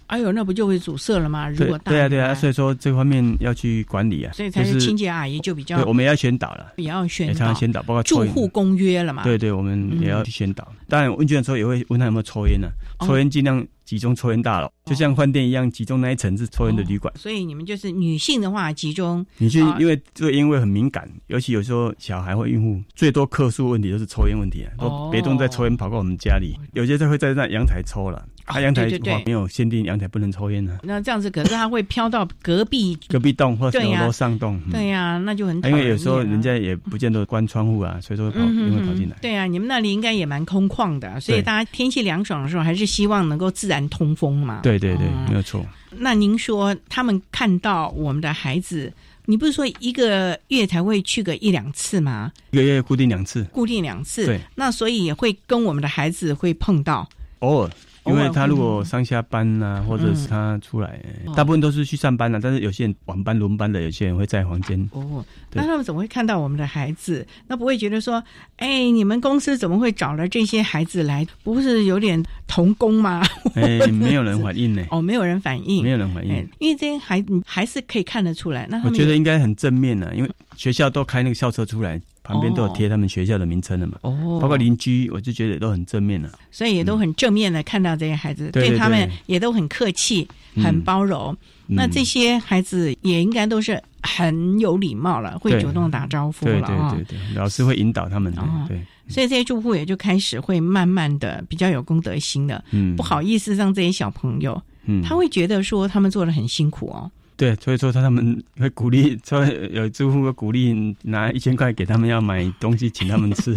[0.07, 1.49] 哎呦，那不就会阻塞了吗？
[1.49, 4.33] 如果大对啊对啊，所以说这方面要去管理啊。
[4.33, 5.77] 所以才是清洁阿姨就比较。
[5.77, 9.23] 对，我们也要宣导了，也要宣导，宣导，包括住户公约了嘛。
[9.23, 10.67] 对对，我们也要去宣导。
[10.87, 12.67] 当然，问卷的时候也会问他有没有抽烟呢？
[13.05, 13.65] 抽烟尽量。
[13.87, 17.13] 集中抽烟大楼，就像饭店一样，集中那一层是抽烟的旅馆。
[17.15, 28.27] 所以你们就是女性的话，集中女性，因为这个烟味很敏感，尤其有时候小孩或孕妇，最多客诉问题都是抽烟问题啊，都别动再抽烟跑过我们家里，有些就会在那阳台抽了。
[28.47, 28.87] 他阳台
[29.25, 30.79] 没有限定阳台不能抽烟的。
[30.83, 34.59] 那这样子，可是它会飘到隔壁 隔壁栋或者楼上栋。
[34.71, 39.17] 对呀，那就很因为有时候人家也不见得关窗户啊，所以说跑烟会跑进来。
[39.21, 44.61] 对啊，你们那里应该也蛮空旷的，所以大家天气凉爽的时候，还是希望能够自然通风嘛。
[44.63, 45.65] 对对对，没有错。
[45.89, 48.91] 那您说他们看到我们的孩子，
[49.25, 52.31] 你不是说一个月才会去个一两次吗？
[52.51, 54.25] 一个月固定两次，固定两次。
[54.25, 57.07] 对，那所以也会跟我们的孩子会碰到，
[57.39, 57.69] 偶尔。
[58.07, 60.99] 因为他如果上下班呐，或者是他出来，
[61.35, 62.39] 大部分都是去上班了。
[62.39, 64.89] 但是有些人晚班轮班的，有些人会在房间。
[64.93, 67.25] 哦，那他们怎么会看到我们的孩子？
[67.47, 68.23] 那不会觉得说，
[68.57, 71.25] 哎，你们公司怎么会找了这些孩子来？
[71.43, 73.21] 不是有点童工吗？
[73.55, 74.85] 哎，没有人反应呢。
[74.91, 76.47] 哦，没有人反应，没有人反应。
[76.59, 78.67] 因为这些孩子还是可以看得出来。
[78.69, 82.01] 那我觉得应该很正面的，因为学校都开那个校车出来。
[82.27, 83.97] 旁边都有贴他们学校的名称的嘛。
[84.01, 86.29] 哦，包括邻居，我就觉得都很正面了。
[86.51, 91.35] 所以也都很正面的看到这些孩子，对他们也都很客气、很包容。
[91.65, 96.93] 那这些孩子也应该都是很有礼貌了，会主动打招呼了啊。
[96.93, 98.33] 对对对，老师会引导他们。
[98.67, 107.11] 对，所以这些住户也就开始会慢慢的比较有公德心的，嗯，不好意思让这些小朋友，嗯，他会觉得说他们做的很辛苦哦。
[107.37, 113.55] 对，所以说他他们会鼓励，说有住户会鼓励拿一千块给他们要买东西请他们吃。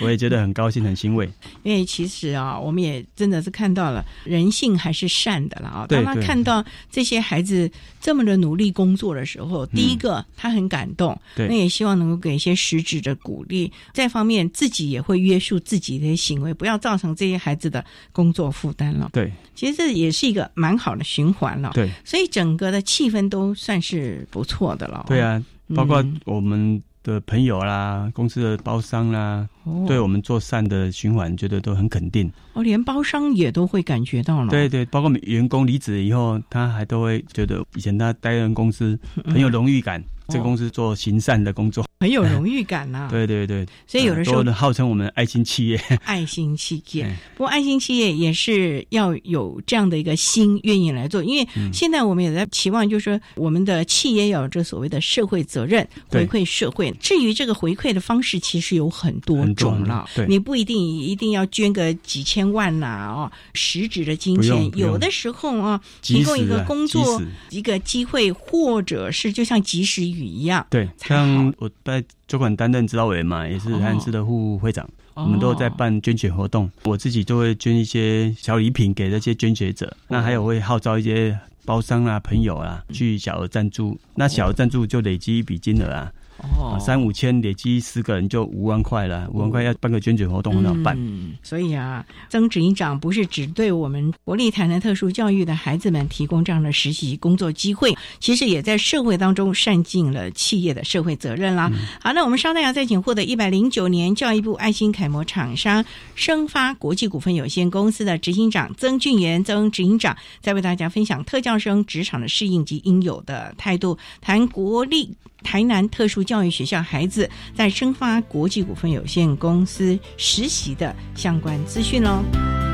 [0.00, 1.28] 我也觉得很高兴，很欣慰。
[1.62, 5.86] 因为其实啊，我们也真的是看到了人性还是善的了啊。
[5.88, 7.70] 当他看到这些孩子
[8.00, 13.72] 这么的努力工作的时候，第一个他很感动，那也希望能够给一些实质的鼓励。
[13.92, 19.10] 再方面，自己也会约束自己的行为，不要造成这些孩子的工作负担了。
[19.12, 21.72] 对，其实这也是一个蛮好的循环了。
[21.74, 25.04] 对，所以整个的气氛都算是不错的了。
[25.08, 25.42] 对啊，
[25.74, 26.82] 包括我们。
[27.06, 29.48] 的朋友啦，公司的包商啦，
[29.86, 32.28] 对我们做善的循环，觉得都很肯定。
[32.54, 34.50] 哦，连包商也都会感觉到了。
[34.50, 40.02] 对对，包括员工离职以后，他还都会觉得以前他待任公司很有荣誉感。
[40.28, 43.08] 这个公司做行善的工作，很有荣誉感 呐。
[43.10, 47.16] 对对对，所以有的时候号称我们爱心企业， 爱心企业。
[47.36, 51.22] 不过爱心企业也是要有这样的一个心，愿意来做。
[51.22, 56.90] 因为现在我们也在期望，就是说我们的企业要有这所谓的社会责任，回馈社会。
[57.00, 60.08] 至于这个回馈的方式，其实有很多种了。
[60.14, 64.70] 对你不一定一定要捐个几千万呐，哦，实质的金钱。
[64.76, 70.15] 有的时候啊，提供一个工作一个机会，或者是就像及时。
[70.24, 86.12] 一样对，像我在主管担任指导委员嘛，也是汉斯的副会长，我们都在办捐血活动，我自己就会捐一些小礼品给那些捐血者，那还有会号召一些包商啊、朋友啊去小额赞助，那小额赞助就累积一笔金额啊。
[86.38, 90.96] 哦，三五千累积十个人就五万块了，五万块要办个捐血活动很好办。
[91.42, 101.70] 所以啊，曾执行长不是只对我们国立台南特殊教育的孩子们提供这样的实习工作机会，其实也在社会当中善尽了企业的社会责任啦。
[102.02, 105.84] 好，那我们稍待啊再请获得一百零九年教育部爱心楷模厂商
[106.14, 115.10] 生发国际股份有限公司的执行长曾俊元曾执行长，再为大家分享特教生职场的适应及应有的态度，谈国立。
[115.46, 122.65] 台南特殊教育学校孩子在生发国际股份有限公司实习的相关资讯喽。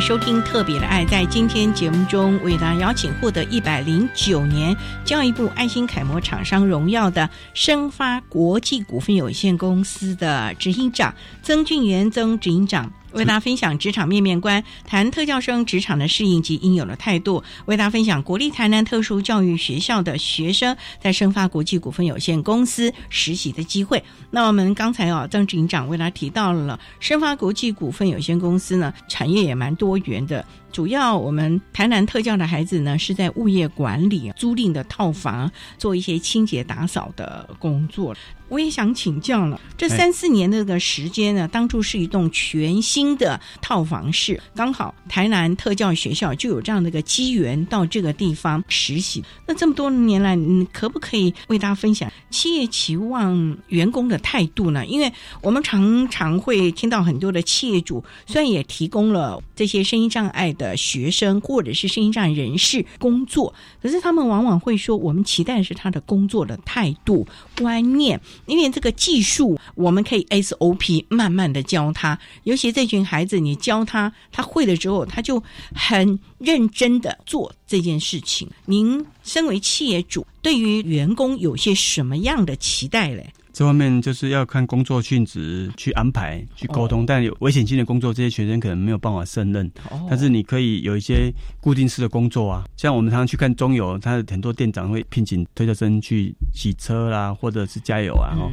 [0.00, 1.04] 收听《特别的爱》。
[1.08, 12.92] 在今天节目中，为大家邀请获得一百零九年教育部爱心楷模厂商荣耀的生发国际股份有限公司的执行长曾俊元曾执行长。
[13.16, 17.42] 为大家分享职场面面观，谈特教生职场的适应及应有的态度。
[17.64, 24.04] 为大家分享国立台南特殊教育学校的学生在生发国际股份有限公司实习的机会。
[24.30, 30.44] 那我们刚才啊，曾警长为大家提到了生发国际股份有限公司呢，产业也蛮多元的。
[30.76, 38.14] 主要我们台南特教的孩子呢，是在物业管理、租赁的套房做一些清洁打扫的工作。
[38.48, 49.24] 我也想请教了，这三四年的这个时间呢，当初是一栋全新的套房式，刚好台南特教学校就有这样的一个机缘到这个地方实习。
[49.48, 54.86] 那这么多年来，你可不可以为大家分享企业期望员工的态度呢？
[54.86, 67.26] 因为我们常常会听到很多的企业主，虽然也提供了这些声音障碍的学生或者是声音障碍人士工作，可是他们往往会说，我们期待是他的工作的态度
[67.58, 68.18] 观念。
[68.46, 75.42] 因为这个技术，我们可以 SOP 慢慢的教他，尤其这群孩子，你教他，他会了之后，他就
[75.74, 78.48] 很认真的做这件事情。
[78.64, 83.32] 您身为企业主，对于员工有些什么样的期待嘞？
[83.56, 89.72] 这方面就是要看工作性质去安排、去沟通，但有危险性的工作，这些学生可能没有办法胜任。
[90.10, 98.52] 但是你可以有一些固定式的工作啊，像我们常常去看中油，他很多店长会聘请推车生去洗车啦，或者是加油啊，哦，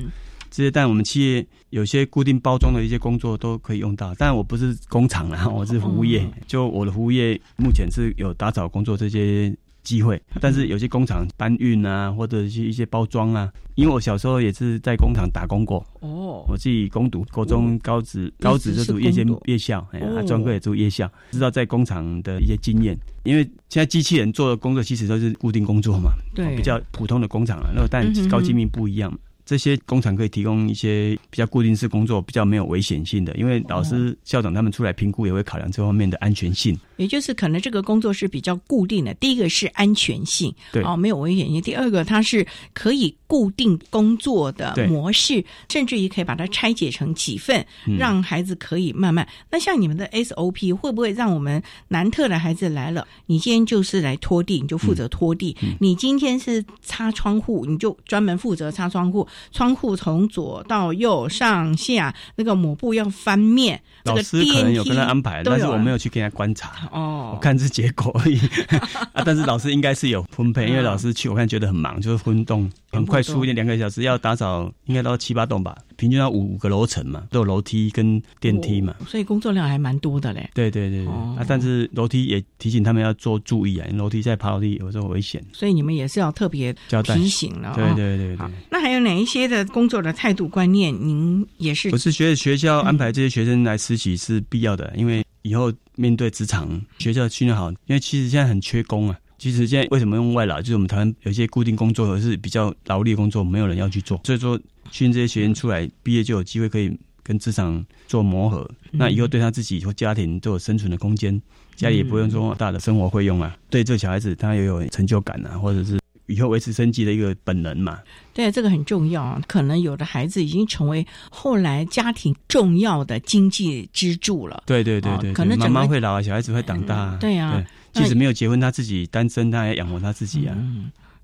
[0.50, 0.72] 这些。
[0.72, 4.16] 但我们企业有些固定包装的一些工作都可以用到。
[4.18, 9.54] 但我不是工厂啦，我是服务业，就我的服务业目前是有打扫工作这些。
[9.84, 15.86] 机会，但是有些工厂搬运啊，或者是一些包装啊，因为我小时候也是在工厂打工过。
[16.00, 22.98] 哦，我自己攻读高中、高职、高职就读夜间夜校，哎呀，专科也读夜校，知道在工厂的一些经验。
[23.24, 27.72] 因为现在机器人做的工作其实都是固定工作嘛，对，比较普通的工厂了。
[27.76, 29.12] 那但高精密不一样。
[29.46, 36.78] 这些工厂可以提供一些比较固定式工作，比较没有危险性的，因为老师、校长他们出来评估也会考量这方面的安全性。
[36.98, 47.66] 也就是可能这个工作是比较固定的，第一个是安全性，对哦，没有危险性；第二个它是可以固定工作的模式，甚至于可以把它拆解成几份，
[47.98, 49.28] 让孩子可以慢慢。
[49.52, 59.28] 那像你们的 SOP 会不会让我们南特的孩子来了，你今天就是来拖地，你就负责拖地；你今天是擦窗户，你就专门负责擦窗户。
[59.52, 68.40] 窗户从左到右上下那个抹布要翻面，老师可能有跟他安排，但是我没有去给他观察哦，我看是结果而已
[69.14, 69.24] 啊。
[69.26, 75.76] 但是老师应该是有分配，因为老师去我看觉得很忙，就是分动 很快出一点，两个小时要打扫应该到七八栋吧。
[75.98, 80.50] 平均要五五个楼层嘛，都有楼梯跟电梯嘛，所以工作量还蛮多的嘞。
[80.54, 85.44] 对对对对，啊，但是楼梯也提醒他们要做注意啊，楼梯在爬楼梯有时候危险。
[85.54, 86.74] 所以你们也是要特别
[87.04, 87.74] 提醒了。
[87.76, 88.48] 对对对对。
[88.70, 91.90] 那还有哪一些的工作的态度观念，您也是？
[91.92, 99.18] 我是觉得学校安排这些学生来实习是必要的，因为以后面对职场，学校训练好，因为其实现在很缺工啊。
[99.44, 100.62] 其实现在为什么用外劳？
[100.62, 104.58] 就是我们台湾有些固定工作或是比较劳力工作，没有人要去做，所以说。
[104.92, 111.42] 训练这些学员出来毕业就有机会可以跟职场做磨合，那以后对他自己或家庭都有生存的空间，
[111.76, 113.58] 家里也不用说大的生活费用啊。
[113.72, 117.98] 对这小孩子，他也有成就感啊，或者是以后维持生计的一个本能嘛。
[118.34, 119.42] 对，这个很重要啊。
[119.48, 124.62] 可能有的孩子已经成为后来家庭重要的经济支柱了。
[124.68, 127.16] 对对对对，可能妈妈会老，小孩子会长大。
[127.22, 127.64] 对啊，
[127.94, 130.58] 即使没有结婚，他自己单身，他也养活他自己啊。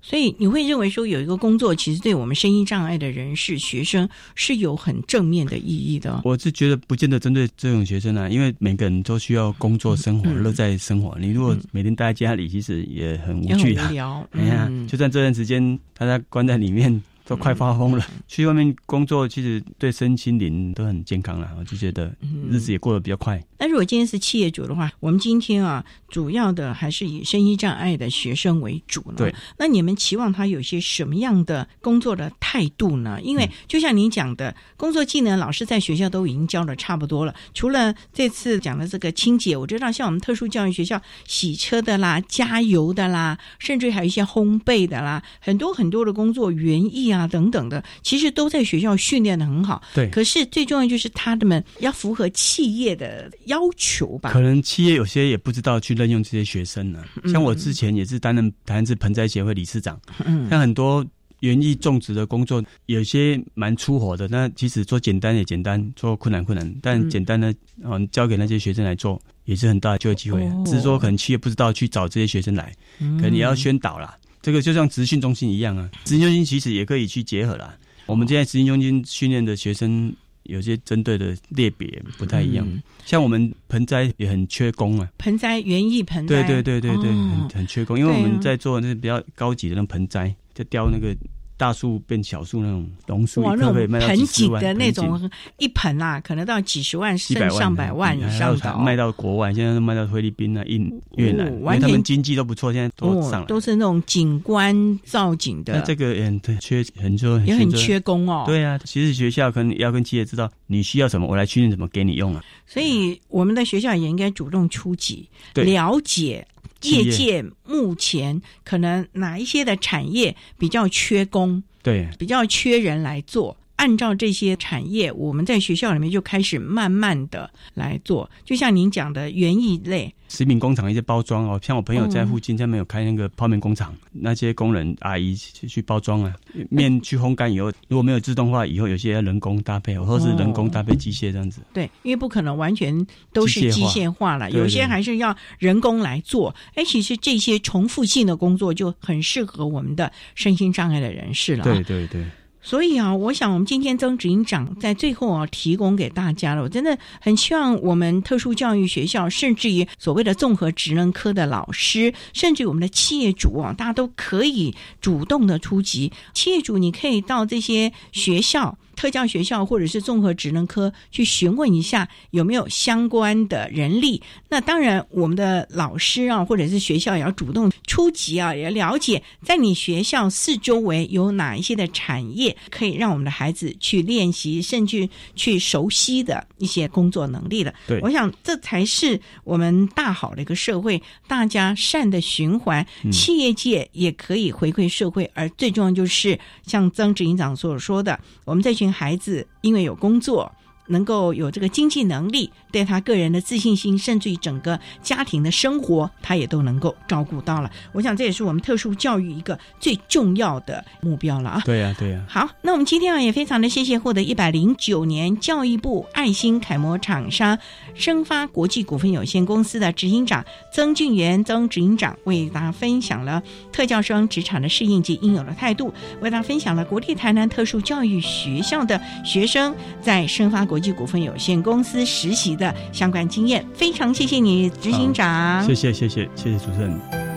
[0.02, 6.22] 所以你会认为说有一个工作，其实对我们声音障碍的人士、学生是有很正面的意义的。
[6.24, 11.14] 我是觉得不见得针对这种学生啊，因为每个人都需要工作、生活、乐在生活。
[11.20, 13.88] 你如果每天待在家里，其实也很无趣啊。
[13.90, 14.28] 无聊。
[14.32, 17.02] 哎呀，就算这段时间大家关在里面。
[17.26, 21.48] 都快发疯了，去外面工作，其实对身心灵都很健康了。
[21.60, 22.12] 我就觉得
[22.50, 23.40] 日子也过得比较快。
[23.60, 29.14] 那如果今天是企业主的话，我们今天啊，主要的还是以身心障碍的学生为主呢。
[29.18, 29.32] 对。
[29.56, 33.20] 那你们期望他有些什么样的工作的态度呢？
[33.22, 37.32] 因为就像您讲的，工作技能老师在学校都已经教的差不多了。
[37.54, 47.20] 除了这次讲的这个清洁，我知道像我们特殊教育学校，洗车的啦、加油的啦，甚至还有一些烘焙的啦，很多很多的工作园艺啊。
[47.20, 49.82] 啊，等等的，其实都在学校训练的很好。
[49.94, 54.32] 对，可是最重要就是他们要符合企业的要求吧？
[54.32, 57.04] 可能企业有些也不知道去任用这些学生呢。
[57.26, 61.04] 像我之前也是担任台湾市盆栽协会理事长，嗯像很多
[61.40, 64.28] 园艺种植的工作，有些蛮粗活的。
[64.28, 70.40] 那其实做简单也简单，做困难困难，但简单的嗯交给那些学生来做，也是很大的就业机会。
[70.64, 74.16] 只是说可能企业不知道去找这些学生来，可能也要宣导啦。
[74.42, 77.76] 这个就像职训中心一样啊，职训中心其实也可以去结合啦。
[78.06, 80.14] 我们现在职训中心训练的学生，
[80.50, 82.66] 有些针对的类别不太一样。
[83.04, 91.16] 像我们盆栽也很缺工啊，盆栽园艺盆栽，对对对对对，很很缺工，因为我们在做那比较高级的那盆栽，在雕那个
[91.60, 103.46] 大树变小树那种榕树，哇，那种盆景的那种一盆啊，可能到几十万甚至、上百万以还上的哦有卖到国外，现在都卖到菲律宾啊、印越南，哦完全因为他们经济都不错，现在都上哦来，。
[103.46, 108.44] 都是那种景观造景的，那这个也很缺很多，也很缺工哦。
[108.46, 112.42] 对啊，其实学校可能要跟企业知道你需要什么，我来训练怎么给你用啊。
[112.66, 123.56] 所以我们的学校也应该主动出击，了解企业业界目前可能哪一些的产业比较缺工，对，比较缺人来做。
[123.80, 128.30] 按照这些产业，我们在学校里面就开始慢慢的来做。
[128.44, 136.30] 就像您讲的园艺类，食品工厂一些包装哦，像我朋友在嗯附近，他们有开那个泡面工厂，那些工人阿姨去去包装啊，
[136.68, 141.62] 面去烘干以后，如果没有自动化，以后有些要人工搭配，或者是人工搭配机械这样子。
[141.72, 146.54] 对，因为不可能完全都是机机械化了，有些对还是要人工来做。
[146.74, 151.64] 哎，其实这些重复性的工作就很适合我们的身心障碍的人士了、啊。
[151.64, 152.22] 对对对。
[152.62, 166.12] 所以啊，我想我们今天曾执行长在最后啊提供给大家了，我真的很希望我们特殊教育学校，甚至于所谓的综合职能科的老师，甚至我们的企业主啊，大家都可以主动的出击。
[166.34, 168.76] 企业主，你可以到这些学校。
[169.00, 174.22] 特教学校或者是综合职能科去询问一下有没有相关的人力。
[174.46, 187.72] 那当然，我们的老师啊，或者是学校也要主动出击啊，也了解在你学校四周围有哪一些的产业可以让我们的孩子去练习，甚至去熟悉的一些工作能力的。
[187.86, 200.52] 对我想这才是我们大好的一个社会，大家善的循环，嗯企业界也可以回馈社会，而最重要就是像曾执行长所说的，我们这群孩子因为有工作。
[200.90, 207.70] 能够有这个经济能力，对他个人的自信心，甚至于整个家庭的生活，他也都能够照顾到了。
[207.92, 211.62] 我想这也是我们特殊教育一个最重要的目标了啊！
[211.64, 217.58] 对呀、对呀、好，那我们今天啊也非常的谢谢获得一百零九年教育部爱心楷模厂商
[217.94, 233.64] 生发国际股份有限公司的执行长曾俊元曾执行长为大家分享了特教生职场的适应及应有的态度，为大家分享了国立台南特殊教育学校的学生在生发国股份有限公司实习的相关经验。
[233.74, 235.62] 非常谢谢你，执行长。
[235.64, 237.29] 谢谢谢谢谢谢主持人。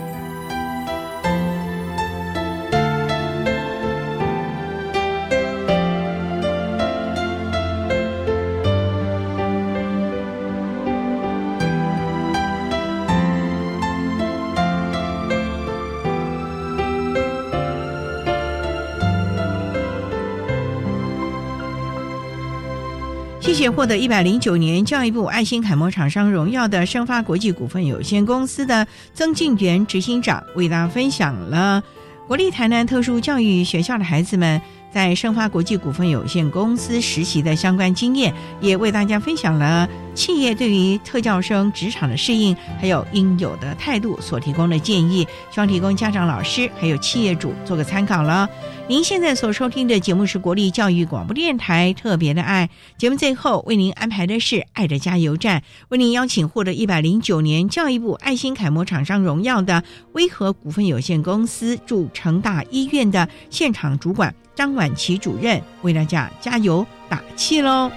[23.70, 31.82] 获得一百零九年教育部爱心楷模厂商荣耀的生发国际股份有限公司的曾静源执行长，为大家分享了。
[32.26, 34.60] 国立台南特殊教育学校的孩子们
[34.92, 48.48] 在生发国际股份有限公司实习的相关经验，也为大家分享了企业对于特教生职场的适应还有应有的态度所提供的建议，希望提供家长、老师还有企业主做个参考了。
[48.86, 67.90] 您现在所收听的节目是国立教育广播电台特别的爱节目，最后为您安排的是爱的加油站，为您邀请获得一百零九年教育部爱心楷模厂商荣耀的威和股份有限公司驻成大医院的现场主管张婉琪主任为大家加油打气喽。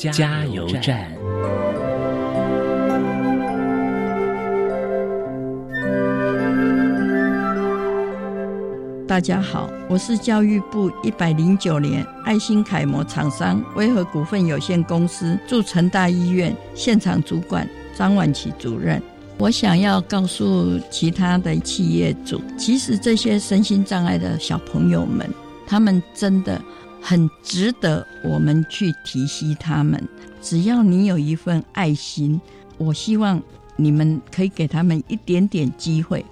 [0.00, 1.12] 加油站。
[9.06, 19.02] 大家好，我是教育部一百零九年爱心楷模厂商威和股份有限公司驻成大医院现场主管张婉琪主任。
[19.36, 25.28] 我想要告诉其他的企业主，其实这些身心障碍的小朋友们，
[25.66, 26.58] 他们真的
[27.00, 30.02] 很值得我们去提携他们。
[30.40, 32.40] 只要你有一份爱心，
[32.78, 33.42] 我希望
[33.76, 36.24] 你们可以给他们一点点机会。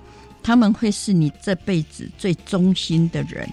[0.42, 3.46] 他们会是你这辈子最忠心的人，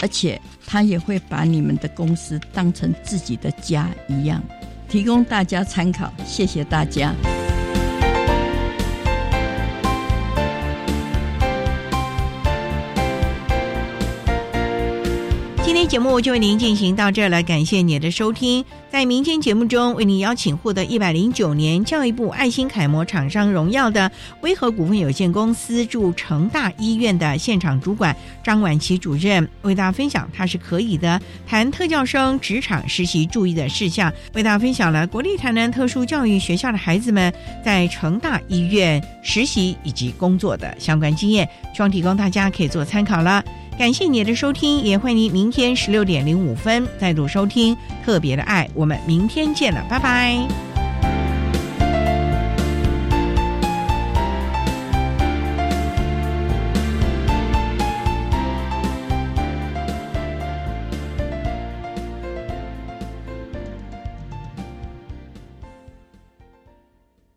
[0.00, 4.40] 而且他也会把你们的公司当成自己的家一样，
[4.88, 6.12] 提供大家参考。
[6.24, 7.12] 谢谢大家。
[15.86, 18.64] 节目就为您进行到这了，感谢您的收听。
[18.90, 24.10] 在明天节目中，为您邀请获得一百零九年教育部爱心楷模厂商荣耀的
[24.40, 37.32] 威和股份有限公司驻成大医院的现场主管张婉琪主任，为大家分享他是可以的谈特教生职场实习注意的事项，为大家分享了国立台南特殊教育学校的孩子们
[37.64, 43.44] 在成大医院实习以及工作的相关经验，希望提供大家可以做参考了。
[43.78, 48.68] 感谢你的收听，也欢迎您明天十六点零五分再度收听特别的爱。
[48.74, 50.75] 我们明天见了，拜拜。